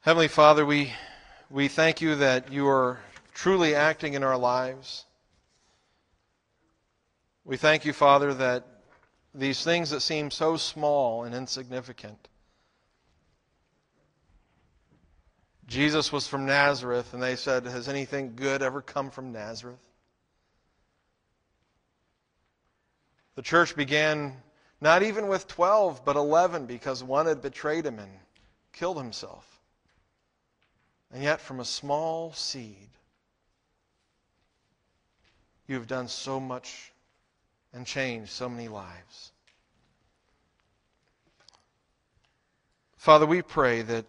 Heavenly 0.00 0.28
Father, 0.28 0.66
we, 0.66 0.92
we 1.48 1.68
thank 1.68 2.00
you 2.00 2.16
that 2.16 2.52
you 2.52 2.68
are 2.68 3.00
truly 3.32 3.74
acting 3.74 4.14
in 4.14 4.22
our 4.22 4.36
lives. 4.36 5.04
We 7.44 7.56
thank 7.56 7.84
you, 7.84 7.92
Father, 7.92 8.34
that 8.34 8.66
these 9.34 9.62
things 9.62 9.90
that 9.90 10.00
seem 10.00 10.30
so 10.30 10.56
small 10.56 11.24
and 11.24 11.34
insignificant 11.34 12.28
Jesus 15.70 16.12
was 16.12 16.26
from 16.26 16.46
Nazareth, 16.46 17.14
and 17.14 17.22
they 17.22 17.36
said, 17.36 17.64
Has 17.64 17.88
anything 17.88 18.32
good 18.34 18.60
ever 18.60 18.82
come 18.82 19.08
from 19.08 19.30
Nazareth? 19.30 19.78
The 23.40 23.44
church 23.44 23.74
began 23.74 24.36
not 24.82 25.02
even 25.02 25.26
with 25.26 25.48
12, 25.48 26.04
but 26.04 26.14
11 26.14 26.66
because 26.66 27.02
one 27.02 27.24
had 27.24 27.40
betrayed 27.40 27.86
him 27.86 27.98
and 27.98 28.10
killed 28.70 28.98
himself. 28.98 29.62
And 31.10 31.22
yet, 31.22 31.40
from 31.40 31.58
a 31.58 31.64
small 31.64 32.34
seed, 32.34 32.90
you 35.66 35.74
have 35.76 35.86
done 35.86 36.06
so 36.06 36.38
much 36.38 36.92
and 37.72 37.86
changed 37.86 38.30
so 38.30 38.46
many 38.46 38.68
lives. 38.68 39.32
Father, 42.98 43.24
we 43.24 43.40
pray 43.40 43.80
that 43.80 44.04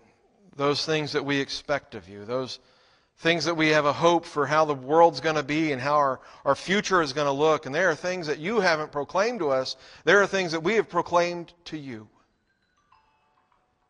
those 0.57 0.85
things 0.85 1.13
that 1.13 1.23
we 1.23 1.39
expect 1.39 1.95
of 1.95 2.09
you, 2.09 2.25
those 2.25 2.59
things 3.21 3.45
that 3.45 3.55
we 3.55 3.69
have 3.69 3.85
a 3.85 3.93
hope 3.93 4.25
for 4.25 4.47
how 4.47 4.65
the 4.65 4.73
world's 4.73 5.19
going 5.19 5.35
to 5.35 5.43
be 5.43 5.71
and 5.71 5.79
how 5.79 5.93
our, 5.93 6.19
our 6.43 6.55
future 6.55 7.03
is 7.03 7.13
going 7.13 7.27
to 7.27 7.31
look, 7.31 7.67
and 7.67 7.73
there 7.73 7.91
are 7.91 7.95
things 7.95 8.25
that 8.25 8.39
you 8.39 8.59
haven't 8.59 8.91
proclaimed 8.91 9.39
to 9.39 9.51
us, 9.51 9.75
there 10.05 10.23
are 10.23 10.27
things 10.27 10.51
that 10.53 10.63
we 10.63 10.73
have 10.73 10.89
proclaimed 10.89 11.53
to 11.65 11.77
you. 11.77 12.09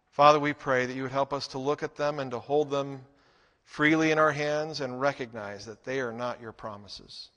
Father, 0.09 0.37
we 0.37 0.51
pray 0.51 0.85
that 0.85 0.93
you 0.93 1.03
would 1.03 1.13
help 1.13 1.31
us 1.31 1.47
to 1.47 1.59
look 1.59 1.81
at 1.81 1.95
them 1.95 2.19
and 2.19 2.29
to 2.31 2.39
hold 2.39 2.69
them 2.69 2.99
freely 3.63 4.11
in 4.11 4.19
our 4.19 4.33
hands 4.33 4.81
and 4.81 4.99
recognize 4.99 5.65
that 5.65 5.85
they 5.85 6.01
are 6.01 6.11
not 6.11 6.41
your 6.41 6.51
promises. 6.51 7.29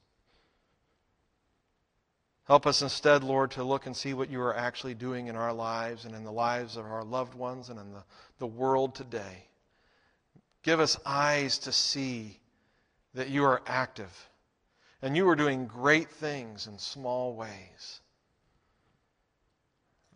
Help 2.49 2.67
us 2.67 2.83
instead, 2.83 3.23
Lord, 3.23 3.53
to 3.53 3.63
look 3.63 3.87
and 3.87 3.97
see 3.97 4.15
what 4.15 4.31
you 4.31 4.41
are 4.41 4.57
actually 4.57 4.95
doing 4.95 5.29
in 5.29 5.37
our 5.37 5.53
lives 5.53 6.07
and 6.07 6.15
in 6.17 6.25
the 6.25 6.33
lives 6.33 6.77
of 6.77 6.87
our 6.87 7.05
loved 7.05 7.35
ones 7.35 7.69
and 7.69 7.79
in 7.79 7.93
the, 7.93 8.03
the 8.41 8.47
world 8.49 8.97
today. 8.97 9.47
Give 10.65 10.81
us 10.81 10.99
eyes 11.07 11.59
to 11.59 11.73
see 11.73 12.41
that 13.13 13.29
you 13.29 13.45
are 13.45 13.63
active 13.67 14.29
and 15.03 15.15
you 15.15 15.29
are 15.29 15.37
doing 15.37 15.67
great 15.67 16.11
things 16.11 16.67
in 16.67 16.79
small 16.79 17.35
ways. 17.35 18.01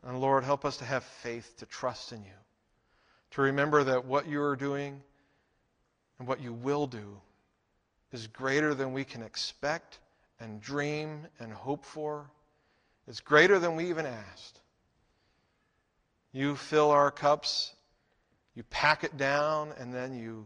And 0.02 0.20
Lord, 0.20 0.44
help 0.44 0.64
us 0.64 0.78
to 0.78 0.86
have 0.86 1.04
faith 1.04 1.54
to 1.58 1.66
trust 1.66 2.12
in 2.12 2.24
you, 2.24 2.38
to 3.32 3.42
remember 3.42 3.84
that 3.84 4.06
what 4.06 4.26
you 4.26 4.40
are 4.40 4.56
doing 4.56 5.02
and 6.18 6.26
what 6.26 6.40
you 6.40 6.54
will 6.54 6.86
do 6.86 7.20
is 8.10 8.26
greater 8.26 8.74
than 8.74 8.94
we 8.94 9.04
can 9.04 9.22
expect 9.22 9.98
and 10.40 10.62
dream 10.62 11.26
and 11.38 11.52
hope 11.52 11.84
for. 11.84 12.30
It's 13.06 13.20
greater 13.20 13.58
than 13.58 13.76
we 13.76 13.90
even 13.90 14.06
asked. 14.06 14.60
You 16.32 16.56
fill 16.56 16.90
our 16.90 17.10
cups, 17.10 17.74
you 18.58 18.64
pack 18.70 19.04
it 19.04 19.16
down, 19.16 19.72
and 19.78 19.94
then 19.94 20.18
you 20.18 20.44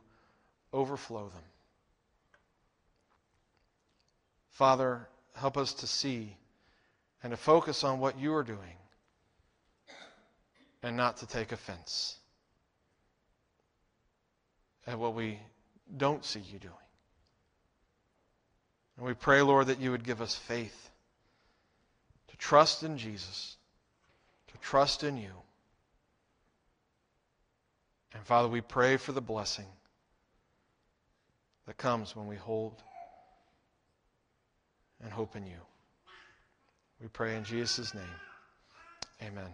overflow 0.71 1.31
them. 1.31 1.43
Father, 4.51 5.09
help 5.35 5.57
us 5.57 5.73
to 5.73 5.87
see 5.87 6.37
and 7.23 7.31
to 7.31 7.39
focus 7.39 7.85
on 7.85 8.01
what 8.01 8.19
you 8.19 8.35
are 8.35 8.43
doing 8.43 8.77
and 10.83 10.95
not 10.95 11.17
to 11.17 11.27
take 11.27 11.53
offense 11.53 12.19
at 14.87 14.99
what 14.99 15.15
we 15.15 15.39
don't 15.97 16.23
see 16.23 16.41
you 16.41 16.59
doing. 16.59 16.75
And 18.99 19.07
we 19.07 19.15
pray, 19.15 19.41
Lord, 19.41 19.69
that 19.69 19.81
you 19.81 19.91
would 19.91 20.05
give 20.05 20.21
us 20.21 20.35
faith 20.35 20.91
to 22.29 22.37
trust 22.37 22.83
in 22.83 22.99
Jesus, 22.99 23.57
to 24.49 24.59
trust 24.59 25.03
in 25.03 25.17
you. 25.17 25.33
And 28.15 28.25
Father, 28.25 28.49
we 28.49 28.61
pray 28.61 28.97
for 28.97 29.13
the 29.13 29.21
blessing 29.21 29.67
that 31.67 31.77
comes 31.77 32.15
when 32.15 32.27
we 32.27 32.37
hold 32.37 32.83
and 35.03 35.13
hope 35.13 35.37
in 35.37 35.47
you. 35.47 35.61
We 37.01 37.09
pray 37.09 37.37
in 37.37 37.45
Jesus' 37.45 37.95
name. 37.95 38.05
Amen. 39.23 39.51